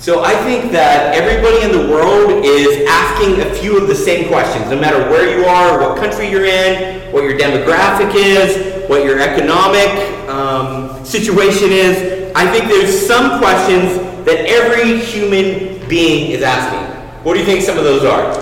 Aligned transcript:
So 0.00 0.24
I 0.24 0.34
think 0.44 0.72
that 0.72 1.14
everybody 1.14 1.62
in 1.62 1.72
the 1.72 1.92
world 1.92 2.42
is 2.42 2.88
asking 2.88 3.42
a 3.42 3.54
few 3.56 3.76
of 3.78 3.86
the 3.86 3.94
same 3.94 4.28
questions, 4.28 4.70
no 4.70 4.80
matter 4.80 4.98
where 5.10 5.38
you 5.38 5.44
are, 5.44 5.78
what 5.78 5.98
country 5.98 6.30
you're 6.30 6.46
in, 6.46 7.12
what 7.12 7.22
your 7.22 7.36
demographic 7.38 8.14
is, 8.14 8.88
what 8.88 9.04
your 9.04 9.20
economic 9.20 9.90
um, 10.26 11.04
situation 11.04 11.68
is. 11.70 12.32
I 12.34 12.50
think 12.50 12.64
there's 12.64 13.06
some 13.06 13.38
questions 13.38 13.98
that 14.24 14.46
every 14.48 15.00
human 15.00 15.86
being 15.86 16.30
is 16.30 16.40
asking. 16.40 16.96
What 17.22 17.34
do 17.34 17.40
you 17.40 17.44
think 17.44 17.60
some 17.60 17.76
of 17.76 17.84
those 17.84 18.02
are? 18.02 18.32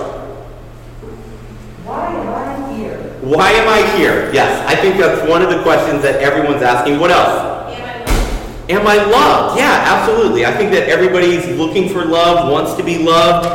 Why 1.83 2.07
am 2.07 2.29
I 2.29 2.77
here? 2.77 2.99
Why 3.19 3.51
am 3.51 3.67
I 3.67 3.97
here? 3.97 4.31
Yes, 4.33 4.65
I 4.65 4.79
think 4.79 4.95
that's 4.95 5.29
one 5.29 5.41
of 5.41 5.49
the 5.49 5.61
questions 5.63 6.03
that 6.03 6.21
everyone's 6.21 6.61
asking. 6.61 7.01
What 7.01 7.11
else? 7.11 7.58
Am 8.69 8.85
I 8.85 9.03
loved? 9.03 9.57
Yeah, 9.57 9.83
absolutely. 9.83 10.45
I 10.45 10.55
think 10.55 10.71
that 10.73 10.87
everybody's 10.89 11.47
looking 11.57 11.89
for 11.89 12.05
love, 12.05 12.51
wants 12.51 12.75
to 12.75 12.83
be 12.83 12.99
loved, 12.99 13.49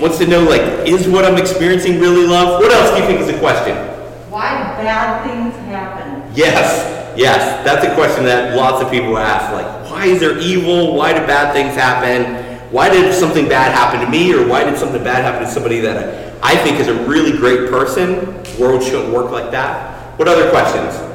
wants 0.00 0.18
to 0.18 0.26
know, 0.26 0.42
like, 0.42 0.62
is 0.84 1.06
what 1.06 1.24
I'm 1.24 1.38
experiencing 1.38 2.00
really 2.00 2.26
love? 2.26 2.60
What 2.60 2.72
else 2.72 2.90
do 2.90 3.00
you 3.00 3.06
think 3.06 3.20
is 3.20 3.28
a 3.28 3.38
question? 3.38 3.76
Why 4.28 4.50
bad 4.82 5.24
things 5.24 5.54
happen? 5.66 6.28
Yes, 6.34 7.14
yes. 7.16 7.64
That's 7.64 7.86
a 7.86 7.94
question 7.94 8.24
that 8.24 8.56
lots 8.56 8.82
of 8.82 8.90
people 8.90 9.16
ask. 9.16 9.52
Like, 9.52 9.90
why 9.90 10.06
is 10.06 10.18
there 10.18 10.36
evil? 10.40 10.96
Why 10.96 11.12
do 11.12 11.20
bad 11.20 11.52
things 11.52 11.74
happen? 11.74 12.44
Why 12.72 12.88
did 12.88 13.14
something 13.14 13.48
bad 13.48 13.72
happen 13.72 14.04
to 14.04 14.10
me? 14.10 14.34
Or 14.34 14.44
why 14.44 14.64
did 14.64 14.76
something 14.76 15.04
bad 15.04 15.22
happen 15.22 15.46
to 15.46 15.52
somebody 15.52 15.78
that 15.80 16.34
I 16.42 16.56
think 16.56 16.80
is 16.80 16.88
a 16.88 16.94
really 17.06 17.30
great 17.30 17.70
person? 17.70 18.42
The 18.42 18.56
world 18.58 18.82
shouldn't 18.82 19.14
work 19.14 19.30
like 19.30 19.52
that. 19.52 20.18
What 20.18 20.26
other 20.26 20.50
questions? 20.50 21.07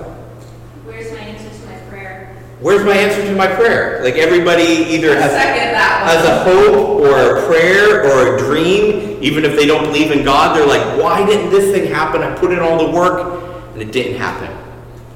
Where's 2.64 2.86
my 2.86 2.96
answer 2.96 3.22
to 3.28 3.36
my 3.36 3.48
prayer? 3.48 4.02
Like 4.02 4.16
everybody 4.16 4.64
either 4.64 5.20
has, 5.20 5.34
has 5.34 6.26
a 6.26 6.46
hope 6.46 7.02
or 7.02 7.38
a 7.38 7.46
prayer 7.46 8.06
or 8.06 8.36
a 8.36 8.40
dream, 8.40 9.22
even 9.22 9.44
if 9.44 9.58
they 9.58 9.66
don't 9.66 9.84
believe 9.84 10.12
in 10.12 10.24
God, 10.24 10.56
they're 10.56 10.66
like, 10.66 10.98
why 10.98 11.26
didn't 11.26 11.50
this 11.50 11.74
thing 11.74 11.92
happen? 11.92 12.24
I 12.24 12.34
put 12.34 12.54
in 12.54 12.60
all 12.60 12.88
the 12.88 12.90
work 12.90 13.74
and 13.74 13.82
it 13.82 13.92
didn't 13.92 14.18
happen. 14.18 14.50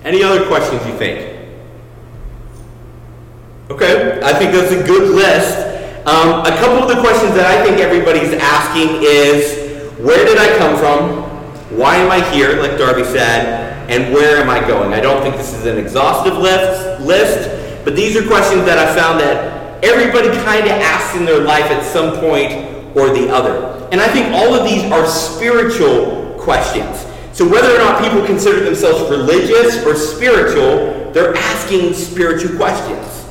Any 0.04 0.24
other 0.24 0.46
questions 0.46 0.86
you 0.86 0.94
think? 0.98 1.38
Okay, 3.70 4.20
I 4.22 4.34
think 4.34 4.52
that's 4.52 4.74
a 4.74 4.86
good 4.86 5.16
list. 5.16 5.58
Um, 6.06 6.42
a 6.42 6.52
couple 6.60 6.84
of 6.84 6.94
the 6.94 7.02
questions 7.02 7.34
that 7.36 7.46
I 7.46 7.64
think 7.64 7.80
everybody's 7.80 8.34
asking 8.34 9.00
is, 9.02 9.98
where 10.00 10.26
did 10.26 10.38
I 10.38 10.58
come 10.58 10.78
from? 10.78 11.24
Why 11.78 11.96
am 11.96 12.12
I 12.12 12.30
here, 12.30 12.62
like 12.62 12.78
Darby 12.78 13.06
said? 13.06 13.77
And 13.88 14.14
where 14.14 14.38
am 14.38 14.50
I 14.50 14.66
going? 14.68 14.94
I 14.94 15.00
don't 15.00 15.22
think 15.22 15.36
this 15.36 15.54
is 15.54 15.66
an 15.66 15.78
exhaustive 15.78 16.38
list, 16.38 17.02
list 17.02 17.84
but 17.86 17.96
these 17.96 18.18
are 18.18 18.28
questions 18.28 18.66
that 18.66 18.78
I 18.78 18.94
found 18.94 19.20
that 19.22 19.84
everybody 19.84 20.28
kind 20.44 20.66
of 20.66 20.72
asks 20.72 21.16
in 21.16 21.24
their 21.24 21.40
life 21.40 21.72
at 21.72 21.86
some 21.86 22.20
point 22.20 22.52
or 22.98 23.14
the 23.14 23.30
other. 23.30 23.88
And 23.94 24.02
I 24.02 24.08
think 24.10 24.34
all 24.34 24.54
of 24.54 24.68
these 24.68 24.84
are 24.92 25.08
spiritual 25.08 26.38
questions. 26.38 27.06
So 27.32 27.48
whether 27.48 27.74
or 27.74 27.78
not 27.78 28.04
people 28.04 28.26
consider 28.26 28.62
themselves 28.62 29.10
religious 29.10 29.86
or 29.86 29.96
spiritual, 29.96 31.14
they're 31.14 31.36
asking 31.36 31.94
spiritual 31.94 32.58
questions. 32.58 33.26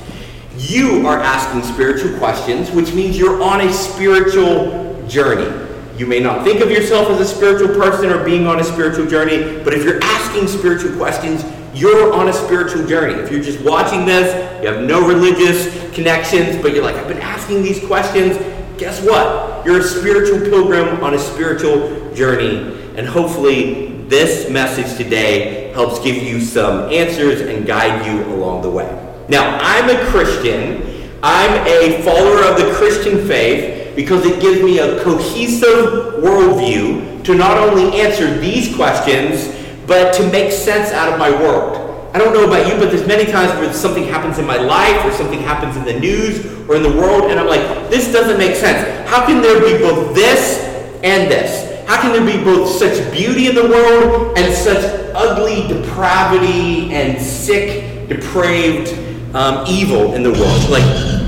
You 0.56 1.06
are 1.06 1.18
asking 1.18 1.62
spiritual 1.62 2.16
questions, 2.18 2.70
which 2.70 2.94
means 2.94 3.18
you're 3.18 3.42
on 3.42 3.60
a 3.60 3.72
spiritual 3.72 5.06
journey. 5.06 5.65
You 5.96 6.04
may 6.04 6.20
not 6.20 6.44
think 6.44 6.60
of 6.60 6.70
yourself 6.70 7.08
as 7.08 7.20
a 7.20 7.24
spiritual 7.24 7.74
person 7.74 8.10
or 8.10 8.22
being 8.22 8.46
on 8.46 8.60
a 8.60 8.64
spiritual 8.64 9.06
journey, 9.06 9.62
but 9.64 9.72
if 9.72 9.82
you're 9.82 10.02
asking 10.02 10.46
spiritual 10.46 10.94
questions, 10.94 11.42
you're 11.72 12.12
on 12.12 12.28
a 12.28 12.32
spiritual 12.34 12.86
journey. 12.86 13.14
If 13.14 13.32
you're 13.32 13.42
just 13.42 13.64
watching 13.64 14.04
this, 14.04 14.62
you 14.62 14.68
have 14.70 14.82
no 14.82 15.08
religious 15.08 15.94
connections, 15.94 16.60
but 16.60 16.74
you're 16.74 16.84
like, 16.84 16.96
I've 16.96 17.08
been 17.08 17.22
asking 17.22 17.62
these 17.62 17.82
questions, 17.86 18.36
guess 18.76 19.02
what? 19.02 19.64
You're 19.64 19.80
a 19.80 19.82
spiritual 19.82 20.40
pilgrim 20.40 21.02
on 21.02 21.14
a 21.14 21.18
spiritual 21.18 22.14
journey. 22.14 22.58
And 22.98 23.06
hopefully, 23.06 24.02
this 24.08 24.50
message 24.50 24.98
today 24.98 25.72
helps 25.72 25.98
give 26.00 26.22
you 26.22 26.42
some 26.42 26.92
answers 26.92 27.40
and 27.40 27.66
guide 27.66 28.06
you 28.06 28.22
along 28.34 28.60
the 28.60 28.70
way. 28.70 28.86
Now, 29.30 29.58
I'm 29.62 29.88
a 29.88 30.10
Christian. 30.10 31.10
I'm 31.22 31.66
a 31.66 32.02
follower 32.02 32.44
of 32.44 32.58
the 32.58 32.74
Christian 32.74 33.26
faith 33.26 33.85
because 33.96 34.26
it 34.26 34.40
gives 34.40 34.62
me 34.62 34.78
a 34.78 35.02
cohesive 35.02 36.22
worldview 36.22 37.24
to 37.24 37.34
not 37.34 37.56
only 37.56 37.98
answer 37.98 38.38
these 38.38 38.76
questions, 38.76 39.52
but 39.86 40.12
to 40.14 40.30
make 40.30 40.52
sense 40.52 40.92
out 40.92 41.12
of 41.12 41.18
my 41.18 41.30
world. 41.30 41.82
I 42.14 42.18
don't 42.18 42.32
know 42.32 42.46
about 42.46 42.66
you, 42.66 42.78
but 42.78 42.90
there's 42.90 43.06
many 43.06 43.30
times 43.30 43.52
where 43.58 43.72
something 43.72 44.04
happens 44.04 44.38
in 44.38 44.46
my 44.46 44.56
life 44.56 45.04
or 45.04 45.12
something 45.12 45.40
happens 45.40 45.76
in 45.76 45.84
the 45.84 45.98
news 45.98 46.46
or 46.68 46.76
in 46.76 46.82
the 46.82 46.90
world, 46.90 47.30
and 47.30 47.40
I'm 47.40 47.46
like, 47.46 47.90
this 47.90 48.12
doesn't 48.12 48.38
make 48.38 48.54
sense. 48.54 49.08
How 49.08 49.26
can 49.26 49.42
there 49.42 49.60
be 49.60 49.82
both 49.82 50.14
this 50.14 50.60
and 51.02 51.30
this? 51.30 51.66
How 51.88 52.00
can 52.00 52.12
there 52.12 52.24
be 52.24 52.42
both 52.42 52.68
such 52.68 53.12
beauty 53.12 53.48
in 53.48 53.54
the 53.54 53.68
world 53.68 54.36
and 54.36 54.54
such 54.54 54.82
ugly 55.14 55.68
depravity 55.68 56.92
and 56.92 57.20
sick, 57.20 58.08
depraved 58.08 58.92
um, 59.34 59.64
evil 59.66 60.14
in 60.14 60.22
the 60.22 60.32
world? 60.32 60.70
Like, 60.70 61.25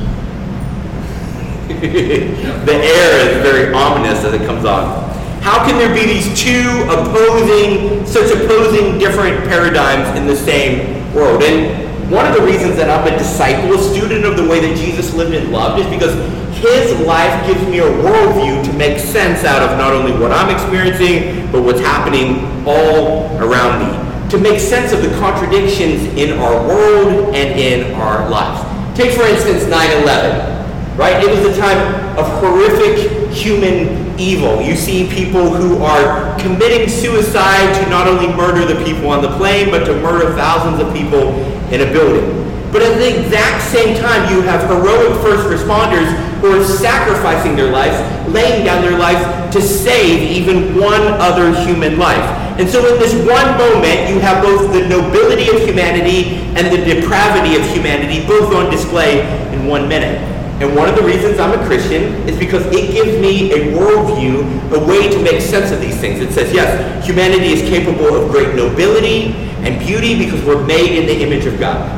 the 2.65 2.73
air 2.73 3.29
is 3.29 3.43
very 3.43 3.73
ominous 3.75 4.25
as 4.25 4.33
it 4.33 4.47
comes 4.47 4.65
on. 4.65 5.05
How 5.43 5.65
can 5.67 5.79
there 5.79 5.93
be 5.95 6.05
these 6.07 6.29
two 6.39 6.65
opposing, 6.89 8.07
such 8.07 8.33
opposing 8.33 8.99
different 8.99 9.45
paradigms 9.45 10.19
in 10.19 10.27
the 10.27 10.35
same 10.35 11.15
world? 11.15 11.43
And 11.43 12.11
one 12.11 12.27
of 12.27 12.35
the 12.35 12.43
reasons 12.43 12.77
that 12.77 12.89
I'm 12.89 13.07
a 13.07 13.17
disciple, 13.19 13.75
a 13.75 13.79
student 13.79 14.25
of 14.25 14.37
the 14.37 14.49
way 14.49 14.61
that 14.61 14.77
Jesus 14.79 15.13
lived 15.13 15.35
and 15.35 15.53
loved, 15.53 15.81
is 15.81 15.87
because 15.89 16.15
his 16.57 16.99
life 17.07 17.47
gives 17.47 17.61
me 17.69 17.81
a 17.81 17.83
worldview 17.83 18.65
to 18.65 18.73
make 18.73 18.99
sense 18.99 19.45
out 19.45 19.63
of 19.63 19.77
not 19.77 19.93
only 19.93 20.13
what 20.13 20.33
I'm 20.33 20.49
experiencing, 20.49 21.53
but 21.53 21.63
what's 21.63 21.81
happening 21.81 22.67
all 22.67 23.37
around 23.39 23.85
me. 23.85 24.31
To 24.31 24.39
make 24.39 24.59
sense 24.59 24.93
of 24.93 25.03
the 25.03 25.11
contradictions 25.19 26.03
in 26.19 26.39
our 26.39 26.67
world 26.67 27.35
and 27.35 27.61
in 27.61 27.93
our 27.95 28.29
lives. 28.29 28.65
Take, 28.97 29.13
for 29.13 29.25
instance, 29.25 29.67
9 29.67 30.03
11 30.03 30.58
right? 30.99 31.23
It 31.23 31.31
was 31.31 31.57
a 31.57 31.59
time 31.59 31.79
of 32.19 32.27
horrific 32.43 33.31
human 33.31 34.19
evil. 34.19 34.61
You 34.61 34.75
see 34.75 35.09
people 35.09 35.55
who 35.55 35.81
are 35.83 36.37
committing 36.41 36.89
suicide 36.89 37.73
to 37.81 37.89
not 37.89 38.09
only 38.09 38.27
murder 38.35 38.67
the 38.67 38.85
people 38.85 39.09
on 39.09 39.23
the 39.23 39.31
plane, 39.39 39.71
but 39.71 39.85
to 39.85 39.95
murder 40.03 40.35
thousands 40.35 40.83
of 40.83 40.93
people 40.93 41.39
in 41.73 41.87
a 41.87 41.93
building. 41.93 42.35
But 42.73 42.83
at 42.83 42.99
the 42.99 43.25
exact 43.25 43.63
same 43.71 43.97
time, 43.97 44.35
you 44.35 44.43
have 44.43 44.69
heroic 44.69 45.23
first 45.23 45.47
responders 45.49 46.11
who 46.41 46.61
are 46.61 46.65
sacrificing 46.65 47.55
their 47.55 47.71
lives, 47.71 47.97
laying 48.29 48.65
down 48.65 48.83
their 48.83 48.99
lives 48.99 49.55
to 49.55 49.63
save 49.63 50.21
even 50.21 50.79
one 50.79 51.01
other 51.23 51.55
human 51.65 51.97
life. 51.97 52.27
And 52.59 52.69
so 52.69 52.93
in 52.93 52.99
this 52.99 53.15
one 53.15 53.57
moment, 53.57 54.11
you 54.11 54.19
have 54.19 54.43
both 54.43 54.73
the 54.73 54.87
nobility 54.87 55.49
of 55.49 55.63
humanity 55.63 56.37
and 56.59 56.67
the 56.67 56.85
depravity 56.85 57.55
of 57.55 57.63
humanity 57.71 58.27
both 58.27 58.53
on 58.53 58.69
display 58.69 59.21
in 59.55 59.67
one 59.67 59.89
minute. 59.89 60.38
And 60.61 60.75
one 60.75 60.89
of 60.89 60.97
the 60.97 61.03
reasons 61.03 61.39
I'm 61.39 61.59
a 61.59 61.65
Christian 61.67 62.29
is 62.29 62.37
because 62.37 62.67
it 62.67 62.93
gives 62.93 63.21
me 63.21 63.53
a 63.53 63.79
worldview, 63.79 64.73
a 64.73 64.87
way 64.87 65.09
to 65.09 65.23
make 65.23 65.41
sense 65.41 65.71
of 65.71 65.81
these 65.81 65.97
things. 66.01 66.21
It 66.21 66.33
says, 66.33 66.53
yes, 66.53 67.07
humanity 67.07 67.53
is 67.53 67.63
capable 67.69 68.17
of 68.17 68.31
great 68.33 68.57
nobility 68.57 69.35
and 69.63 69.79
beauty 69.79 70.19
because 70.19 70.45
we're 70.45 70.65
made 70.67 70.99
in 70.99 71.07
the 71.07 71.23
image 71.23 71.47
of 71.47 71.61
God. 71.61 71.95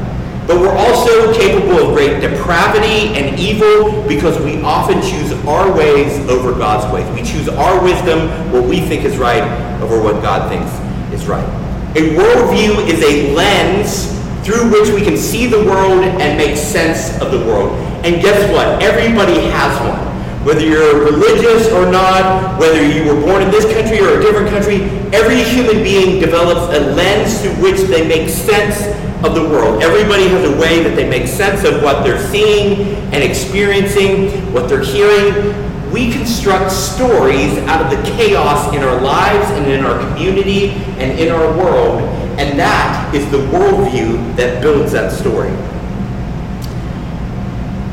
But 0.46 0.60
we're 0.60 0.76
also 0.76 1.32
capable 1.32 1.78
of 1.78 1.94
great 1.94 2.20
depravity 2.20 3.16
and 3.16 3.38
evil 3.38 4.06
because 4.06 4.38
we 4.40 4.60
often 4.62 5.00
choose 5.00 5.32
our 5.46 5.74
ways 5.74 6.18
over 6.28 6.52
God's 6.52 6.92
ways. 6.92 7.08
We 7.14 7.26
choose 7.26 7.48
our 7.48 7.82
wisdom, 7.82 8.52
what 8.52 8.64
we 8.64 8.80
think 8.80 9.04
is 9.04 9.16
right, 9.16 9.42
over 9.80 10.02
what 10.02 10.22
God 10.22 10.50
thinks 10.50 10.70
is 11.14 11.26
right. 11.26 11.48
A 11.96 12.14
worldview 12.14 12.86
is 12.88 13.02
a 13.02 13.34
lens 13.34 14.20
through 14.44 14.70
which 14.70 14.90
we 14.90 15.02
can 15.02 15.16
see 15.16 15.46
the 15.46 15.64
world 15.64 16.02
and 16.02 16.36
make 16.36 16.56
sense 16.56 17.18
of 17.22 17.30
the 17.30 17.38
world. 17.38 17.70
And 18.02 18.22
guess 18.22 18.50
what? 18.50 18.82
Everybody 18.82 19.40
has 19.50 19.78
one. 19.80 20.10
Whether 20.44 20.64
you're 20.64 21.04
religious 21.04 21.70
or 21.70 21.84
not, 21.90 22.58
whether 22.58 22.82
you 22.82 23.04
were 23.04 23.20
born 23.20 23.42
in 23.42 23.50
this 23.50 23.70
country 23.74 24.00
or 24.00 24.18
a 24.18 24.22
different 24.22 24.48
country, 24.48 24.84
every 25.12 25.42
human 25.42 25.84
being 25.84 26.18
develops 26.18 26.74
a 26.74 26.80
lens 26.80 27.42
through 27.42 27.62
which 27.62 27.80
they 27.88 28.08
make 28.08 28.30
sense 28.30 28.86
of 29.22 29.34
the 29.34 29.42
world. 29.42 29.82
Everybody 29.82 30.28
has 30.28 30.48
a 30.48 30.58
way 30.58 30.82
that 30.82 30.96
they 30.96 31.06
make 31.06 31.28
sense 31.28 31.64
of 31.64 31.82
what 31.82 32.02
they're 32.02 32.26
seeing 32.30 32.96
and 33.12 33.22
experiencing, 33.22 34.50
what 34.54 34.66
they're 34.66 34.82
hearing. 34.82 35.92
We 35.92 36.10
construct 36.10 36.72
stories 36.72 37.58
out 37.68 37.84
of 37.84 37.90
the 37.90 38.02
chaos 38.12 38.72
in 38.74 38.82
our 38.82 38.98
lives 38.98 39.46
and 39.58 39.70
in 39.70 39.84
our 39.84 39.98
community 40.08 40.70
and 40.96 41.18
in 41.18 41.30
our 41.30 41.54
world, 41.58 42.00
and 42.40 42.58
that 42.58 43.14
is 43.14 43.30
the 43.30 43.38
worldview 43.38 44.36
that 44.36 44.62
builds 44.62 44.92
that 44.92 45.12
story. 45.12 45.50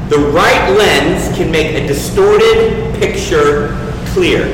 The 0.09 0.17
right 0.17 0.69
lens 0.77 1.35
can 1.35 1.51
make 1.51 1.75
a 1.75 1.85
distorted 1.85 2.97
picture 2.97 3.75
clear. 4.13 4.47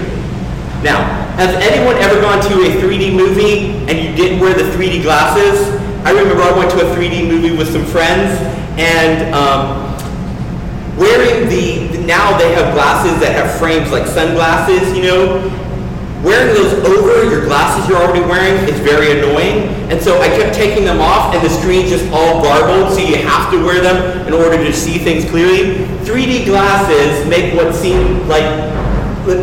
Now, 0.81 1.03
has 1.37 1.53
anyone 1.61 1.95
ever 1.97 2.19
gone 2.19 2.41
to 2.41 2.53
a 2.63 2.81
3D 2.81 3.15
movie 3.15 3.69
and 3.87 3.91
you 3.91 4.15
didn't 4.15 4.39
wear 4.39 4.53
the 4.53 4.63
3D 4.75 5.03
glasses? 5.03 5.69
I 6.05 6.11
remember 6.11 6.41
I 6.41 6.57
went 6.57 6.71
to 6.71 6.77
a 6.81 6.95
3D 6.95 7.27
movie 7.27 7.55
with 7.55 7.71
some 7.71 7.85
friends 7.85 8.37
and 8.79 9.33
um, 9.33 9.93
wearing 10.97 11.47
the, 11.47 12.03
now 12.05 12.35
they 12.37 12.51
have 12.53 12.73
glasses 12.73 13.19
that 13.21 13.33
have 13.35 13.59
frames 13.59 13.91
like 13.91 14.07
sunglasses, 14.07 14.97
you 14.97 15.03
know. 15.03 15.62
Wearing 16.23 16.55
those 16.55 16.73
over 16.87 17.29
your 17.29 17.43
glasses 17.43 17.89
you're 17.89 18.01
already 18.01 18.21
wearing 18.21 18.55
is 18.69 18.79
very 18.79 19.19
annoying. 19.19 19.67
And 19.91 20.01
so 20.01 20.21
I 20.21 20.29
kept 20.29 20.55
taking 20.55 20.85
them 20.85 21.01
off 21.01 21.35
and 21.35 21.45
the 21.45 21.49
screen's 21.49 21.89
just 21.89 22.09
all 22.13 22.41
garbled, 22.41 22.93
so 22.93 22.99
you 22.99 23.17
have 23.17 23.51
to 23.51 23.57
wear 23.63 23.81
them 23.81 24.25
in 24.25 24.33
order 24.33 24.57
to 24.57 24.71
see 24.71 24.97
things 24.97 25.29
clearly. 25.29 25.85
3D 26.05 26.45
glasses 26.45 27.27
make 27.27 27.53
what 27.53 27.75
seemed 27.75 28.25
like 28.27 28.47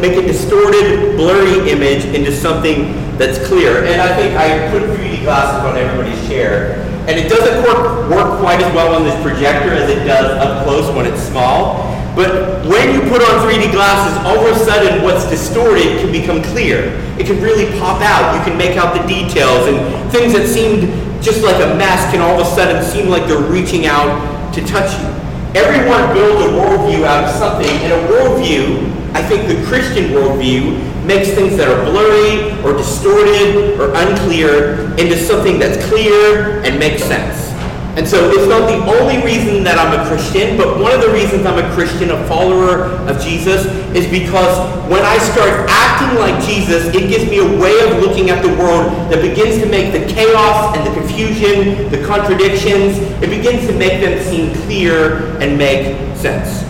make 0.00 0.16
a 0.16 0.22
distorted, 0.22 1.16
blurry 1.16 1.70
image 1.70 2.04
into 2.14 2.32
something 2.32 2.92
that's 3.18 3.38
clear. 3.46 3.84
And 3.84 4.00
I 4.00 4.16
think 4.16 4.36
I 4.36 4.70
put 4.70 4.82
3D 4.96 5.22
glasses 5.22 5.62
on 5.64 5.76
everybody's 5.76 6.26
chair. 6.28 6.80
And 7.08 7.18
it 7.18 7.28
doesn't 7.28 7.62
work, 7.62 8.08
work 8.10 8.40
quite 8.40 8.60
as 8.62 8.74
well 8.74 8.94
on 8.94 9.04
this 9.04 9.20
projector 9.22 9.72
as 9.74 9.90
it 9.90 10.06
does 10.06 10.30
up 10.38 10.64
close 10.64 10.94
when 10.94 11.04
it's 11.04 11.22
small. 11.22 11.89
But 12.14 12.66
when 12.66 12.94
you 12.94 13.00
put 13.08 13.22
on 13.22 13.46
3D 13.46 13.72
glasses, 13.72 14.16
all 14.26 14.38
of 14.44 14.56
a 14.56 14.58
sudden 14.64 15.02
what's 15.02 15.28
distorted 15.30 16.00
can 16.00 16.12
become 16.12 16.42
clear. 16.42 16.92
It 17.18 17.26
can 17.26 17.40
really 17.40 17.66
pop 17.78 18.02
out. 18.02 18.36
You 18.36 18.42
can 18.44 18.58
make 18.58 18.76
out 18.76 18.94
the 18.94 19.06
details 19.06 19.68
and 19.68 20.10
things 20.10 20.32
that 20.32 20.48
seemed 20.48 20.90
just 21.22 21.42
like 21.42 21.56
a 21.56 21.76
mess 21.76 22.10
can 22.10 22.20
all 22.20 22.40
of 22.40 22.46
a 22.46 22.50
sudden 22.50 22.82
seem 22.82 23.08
like 23.08 23.26
they're 23.26 23.42
reaching 23.42 23.86
out 23.86 24.52
to 24.54 24.64
touch 24.66 24.90
you. 24.98 25.06
Everyone 25.54 26.14
builds 26.14 26.44
a 26.46 26.48
worldview 26.48 27.04
out 27.04 27.24
of 27.24 27.34
something, 27.34 27.68
and 27.68 27.92
a 27.92 28.08
worldview, 28.08 28.88
I 29.14 29.22
think 29.22 29.48
the 29.48 29.66
Christian 29.66 30.12
worldview, 30.12 31.04
makes 31.04 31.30
things 31.30 31.56
that 31.56 31.68
are 31.68 31.84
blurry 31.84 32.52
or 32.62 32.76
distorted 32.76 33.78
or 33.80 33.92
unclear 33.94 34.92
into 34.96 35.16
something 35.18 35.58
that's 35.58 35.84
clear 35.88 36.62
and 36.62 36.78
makes 36.78 37.02
sense. 37.02 37.49
And 37.96 38.06
so 38.06 38.30
it's 38.30 38.46
not 38.46 38.70
the 38.70 38.78
only 38.86 39.18
reason 39.24 39.64
that 39.64 39.74
I'm 39.74 39.90
a 39.98 40.06
Christian, 40.06 40.56
but 40.56 40.78
one 40.78 40.92
of 40.94 41.00
the 41.00 41.10
reasons 41.10 41.44
I'm 41.44 41.58
a 41.58 41.74
Christian, 41.74 42.10
a 42.10 42.26
follower 42.28 42.86
of 43.10 43.20
Jesus, 43.20 43.66
is 43.96 44.06
because 44.06 44.54
when 44.88 45.02
I 45.02 45.18
start 45.18 45.66
acting 45.68 46.16
like 46.18 46.38
Jesus, 46.44 46.86
it 46.94 47.10
gives 47.10 47.28
me 47.28 47.38
a 47.38 47.60
way 47.60 47.74
of 47.90 48.00
looking 48.00 48.30
at 48.30 48.42
the 48.42 48.54
world 48.54 49.10
that 49.10 49.20
begins 49.20 49.60
to 49.62 49.66
make 49.66 49.90
the 49.92 50.06
chaos 50.06 50.76
and 50.76 50.86
the 50.86 50.94
confusion, 50.94 51.90
the 51.90 52.06
contradictions, 52.06 52.96
it 53.18 53.28
begins 53.28 53.66
to 53.66 53.74
make 53.74 54.00
them 54.00 54.22
seem 54.22 54.54
clear 54.62 55.36
and 55.42 55.58
make 55.58 55.98
sense. 56.16 56.62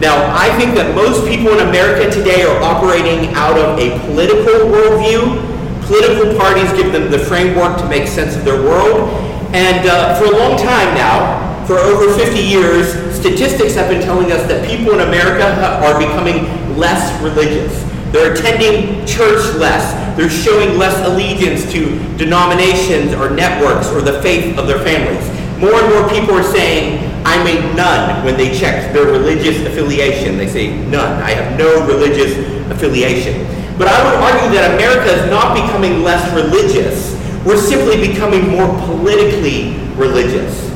Now, 0.00 0.16
I 0.34 0.48
think 0.58 0.74
that 0.74 0.94
most 0.94 1.28
people 1.28 1.52
in 1.52 1.68
America 1.68 2.10
today 2.10 2.42
are 2.42 2.62
operating 2.62 3.32
out 3.34 3.58
of 3.58 3.78
a 3.78 4.00
political 4.08 4.66
worldview. 4.72 5.38
Political 5.86 6.40
parties 6.40 6.72
give 6.72 6.90
them 6.90 7.10
the 7.10 7.18
framework 7.18 7.76
to 7.78 7.88
make 7.88 8.08
sense 8.08 8.34
of 8.34 8.44
their 8.44 8.60
world. 8.60 9.12
And 9.54 9.86
uh, 9.86 10.18
for 10.18 10.24
a 10.24 10.36
long 10.36 10.58
time 10.58 10.94
now, 10.98 11.64
for 11.64 11.78
over 11.78 12.12
50 12.12 12.40
years, 12.40 12.90
statistics 13.14 13.76
have 13.76 13.88
been 13.88 14.02
telling 14.02 14.32
us 14.32 14.42
that 14.48 14.66
people 14.68 14.94
in 14.94 15.06
America 15.06 15.46
are 15.78 15.96
becoming 15.96 16.42
less 16.76 17.22
religious. 17.22 17.72
They're 18.10 18.34
attending 18.34 19.06
church 19.06 19.54
less. 19.54 19.94
They're 20.16 20.28
showing 20.28 20.76
less 20.76 20.98
allegiance 21.06 21.70
to 21.72 21.96
denominations 22.18 23.14
or 23.14 23.30
networks 23.30 23.86
or 23.90 24.02
the 24.02 24.20
faith 24.22 24.58
of 24.58 24.66
their 24.66 24.80
families. 24.80 25.22
More 25.60 25.74
and 25.74 25.94
more 25.94 26.08
people 26.10 26.34
are 26.34 26.42
saying, 26.42 26.98
I'm 27.24 27.46
a 27.46 27.74
none 27.74 28.24
when 28.24 28.36
they 28.36 28.52
check 28.58 28.92
their 28.92 29.06
religious 29.06 29.64
affiliation. 29.64 30.36
They 30.36 30.48
say, 30.48 30.76
none. 30.88 31.22
I 31.22 31.30
have 31.30 31.56
no 31.56 31.86
religious 31.86 32.36
affiliation. 32.72 33.46
But 33.78 33.86
I 33.86 34.02
would 34.02 34.18
argue 34.18 34.50
that 34.58 34.74
America 34.74 35.14
is 35.14 35.30
not 35.30 35.54
becoming 35.54 36.02
less 36.02 36.26
religious. 36.34 37.13
We're 37.44 37.60
simply 37.60 38.08
becoming 38.08 38.48
more 38.48 38.66
politically 38.86 39.76
religious. 39.96 40.70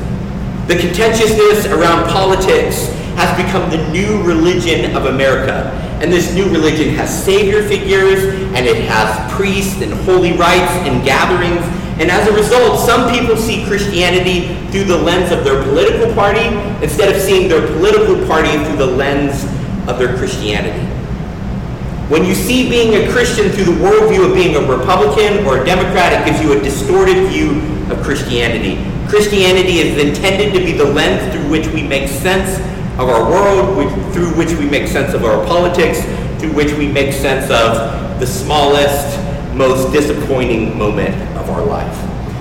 The 0.67 0.77
contentiousness 0.77 1.65
around 1.65 2.07
politics 2.09 2.89
has 3.15 3.35
become 3.43 3.71
the 3.71 3.89
new 3.89 4.21
religion 4.21 4.95
of 4.95 5.05
America. 5.05 5.71
And 5.99 6.13
this 6.13 6.31
new 6.35 6.45
religion 6.45 6.93
has 6.93 7.09
savior 7.25 7.67
figures, 7.67 8.23
and 8.53 8.67
it 8.67 8.87
has 8.87 9.33
priests 9.33 9.81
and 9.81 9.91
holy 10.05 10.33
rites 10.33 10.71
and 10.87 11.03
gatherings. 11.03 11.65
And 11.99 12.11
as 12.11 12.27
a 12.27 12.33
result, 12.33 12.79
some 12.79 13.11
people 13.11 13.35
see 13.35 13.65
Christianity 13.65 14.55
through 14.69 14.83
the 14.83 14.97
lens 14.97 15.31
of 15.31 15.43
their 15.43 15.63
political 15.63 16.13
party 16.13 16.45
instead 16.83 17.13
of 17.13 17.19
seeing 17.19 17.49
their 17.49 17.65
political 17.65 18.27
party 18.27 18.51
through 18.63 18.77
the 18.77 18.85
lens 18.85 19.43
of 19.89 19.97
their 19.97 20.15
Christianity. 20.17 20.98
When 22.09 22.25
you 22.25 22.33
see 22.33 22.67
being 22.67 22.95
a 22.95 23.11
Christian 23.11 23.51
through 23.51 23.65
the 23.65 23.79
worldview 23.83 24.27
of 24.27 24.33
being 24.33 24.55
a 24.55 24.61
Republican 24.61 25.45
or 25.45 25.61
a 25.61 25.63
Democrat, 25.63 26.11
it 26.11 26.25
gives 26.25 26.41
you 26.41 26.57
a 26.57 26.59
distorted 26.59 27.27
view 27.27 27.61
of 27.91 28.01
Christianity. 28.01 28.83
Christianity 29.07 29.77
is 29.77 30.03
intended 30.03 30.51
to 30.53 30.65
be 30.65 30.71
the 30.71 30.85
lens 30.85 31.31
through 31.31 31.47
which 31.51 31.67
we 31.67 31.83
make 31.83 32.09
sense 32.09 32.57
of 32.97 33.09
our 33.09 33.29
world, 33.29 33.77
which, 33.77 33.89
through 34.11 34.35
which 34.35 34.57
we 34.57 34.67
make 34.67 34.87
sense 34.87 35.13
of 35.13 35.23
our 35.23 35.45
politics, 35.45 36.01
through 36.41 36.53
which 36.53 36.73
we 36.73 36.87
make 36.87 37.13
sense 37.13 37.45
of 37.51 38.19
the 38.19 38.25
smallest, 38.25 39.15
most 39.53 39.93
disappointing 39.93 40.75
moment 40.79 41.13
of 41.37 41.47
our 41.51 41.63
life. 41.63 41.95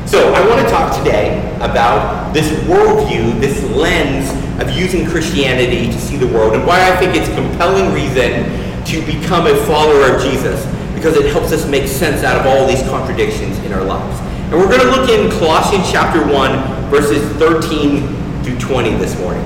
So 0.08 0.32
I 0.32 0.48
want 0.48 0.62
to 0.62 0.70
talk 0.72 0.96
today 0.96 1.44
about 1.56 2.32
this 2.32 2.50
worldview, 2.64 3.38
this 3.38 3.62
lens 3.64 4.30
of 4.62 4.70
using 4.74 5.04
Christianity 5.04 5.92
to 5.92 5.98
see 6.00 6.16
the 6.16 6.28
world, 6.28 6.54
and 6.54 6.66
why 6.66 6.90
I 6.90 6.96
think 6.96 7.14
it's 7.14 7.28
compelling 7.34 7.92
reason 7.92 8.66
to 8.88 9.04
become 9.04 9.46
a 9.46 9.54
follower 9.66 10.14
of 10.14 10.22
Jesus 10.22 10.64
because 10.94 11.14
it 11.14 11.30
helps 11.30 11.52
us 11.52 11.68
make 11.68 11.86
sense 11.86 12.24
out 12.24 12.40
of 12.40 12.46
all 12.46 12.66
these 12.66 12.82
contradictions 12.88 13.58
in 13.58 13.72
our 13.72 13.84
lives. 13.84 14.18
And 14.50 14.54
we're 14.54 14.68
going 14.68 14.80
to 14.80 14.90
look 14.90 15.10
in 15.10 15.30
Colossians 15.38 15.92
chapter 15.92 16.26
1, 16.26 16.90
verses 16.90 17.22
13 17.36 18.42
through 18.42 18.58
20 18.58 18.94
this 18.94 19.18
morning. 19.18 19.44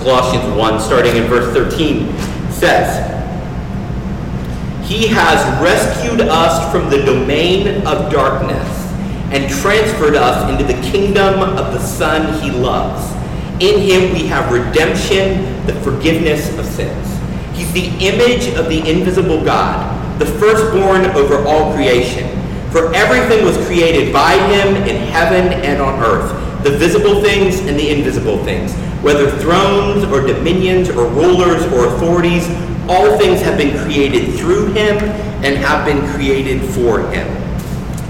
Colossians 0.00 0.54
1, 0.54 0.80
starting 0.80 1.16
in 1.16 1.24
verse 1.24 1.50
13, 1.54 2.14
says, 2.50 3.08
He 4.86 5.06
has 5.06 5.42
rescued 5.62 6.20
us 6.20 6.70
from 6.70 6.90
the 6.90 7.02
domain 7.06 7.86
of 7.86 8.12
darkness 8.12 8.68
and 9.32 9.50
transferred 9.50 10.14
us 10.14 10.50
into 10.50 10.70
the 10.70 10.78
kingdom 10.90 11.40
of 11.40 11.72
the 11.72 11.80
Son 11.80 12.38
he 12.42 12.50
loves. 12.50 13.10
In 13.62 13.80
him 13.80 14.12
we 14.12 14.26
have 14.26 14.52
redemption, 14.52 15.64
the 15.66 15.74
forgiveness 15.80 16.56
of 16.58 16.66
sins. 16.66 17.01
He's 17.54 17.72
the 17.72 17.88
image 18.04 18.48
of 18.56 18.68
the 18.68 18.88
invisible 18.88 19.44
God, 19.44 20.18
the 20.18 20.26
firstborn 20.26 21.06
over 21.16 21.46
all 21.46 21.74
creation. 21.74 22.28
For 22.70 22.94
everything 22.94 23.44
was 23.44 23.56
created 23.66 24.12
by 24.12 24.32
him 24.32 24.76
in 24.88 24.96
heaven 25.08 25.52
and 25.62 25.80
on 25.82 26.02
earth, 26.02 26.64
the 26.64 26.70
visible 26.70 27.22
things 27.22 27.60
and 27.60 27.78
the 27.78 27.90
invisible 27.90 28.42
things, 28.44 28.72
whether 29.02 29.30
thrones 29.38 30.04
or 30.04 30.26
dominions 30.26 30.88
or 30.88 31.06
rulers 31.08 31.64
or 31.72 31.94
authorities, 31.94 32.48
all 32.88 33.18
things 33.18 33.40
have 33.42 33.58
been 33.58 33.76
created 33.84 34.34
through 34.38 34.72
him 34.72 34.96
and 35.44 35.56
have 35.56 35.84
been 35.84 36.06
created 36.14 36.62
for 36.70 37.00
him. 37.10 37.28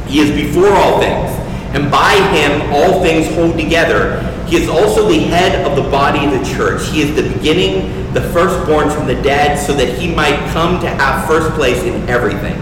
He 0.06 0.20
is 0.20 0.30
before 0.30 0.68
all 0.68 1.00
things, 1.00 1.30
and 1.74 1.90
by 1.90 2.14
him 2.30 2.72
all 2.72 3.02
things 3.02 3.34
hold 3.34 3.58
together. 3.58 4.31
He 4.52 4.58
is 4.58 4.68
also 4.68 5.08
the 5.08 5.18
head 5.18 5.64
of 5.64 5.82
the 5.82 5.90
body 5.90 6.26
of 6.26 6.32
the 6.38 6.54
church. 6.54 6.86
He 6.90 7.00
is 7.00 7.16
the 7.16 7.22
beginning, 7.22 8.12
the 8.12 8.20
firstborn 8.20 8.90
from 8.90 9.06
the 9.06 9.14
dead, 9.14 9.58
so 9.58 9.72
that 9.72 9.98
he 9.98 10.14
might 10.14 10.36
come 10.52 10.78
to 10.82 10.90
have 10.90 11.26
first 11.26 11.54
place 11.54 11.82
in 11.84 12.06
everything. 12.06 12.54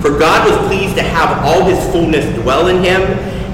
For 0.00 0.18
God 0.18 0.48
was 0.48 0.56
pleased 0.68 0.96
to 0.96 1.02
have 1.02 1.44
all 1.44 1.66
his 1.66 1.78
fullness 1.92 2.24
dwell 2.40 2.68
in 2.68 2.82
him, 2.82 3.02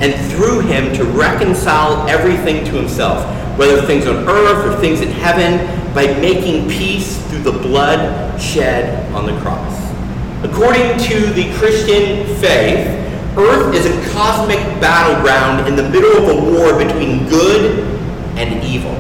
and 0.01 0.15
through 0.31 0.61
him 0.61 0.95
to 0.95 1.03
reconcile 1.03 2.09
everything 2.09 2.65
to 2.65 2.71
himself, 2.77 3.27
whether 3.59 3.83
things 3.83 4.07
on 4.07 4.19
earth 4.29 4.73
or 4.73 4.81
things 4.81 5.01
in 5.01 5.09
heaven, 5.09 5.67
by 5.93 6.07
making 6.21 6.69
peace 6.69 7.21
through 7.27 7.43
the 7.43 7.59
blood 7.59 8.41
shed 8.41 9.13
on 9.13 9.27
the 9.27 9.37
cross. 9.41 9.81
According 10.45 10.97
to 11.09 11.27
the 11.33 11.53
Christian 11.59 12.25
faith, 12.37 13.04
Earth 13.37 13.75
is 13.75 13.87
a 13.87 14.13
cosmic 14.13 14.59
battleground 14.81 15.67
in 15.67 15.75
the 15.75 15.83
middle 15.83 16.17
of 16.23 16.39
a 16.39 16.53
war 16.53 16.79
between 16.79 17.29
good 17.29 17.83
and 18.39 18.63
evil, 18.63 18.95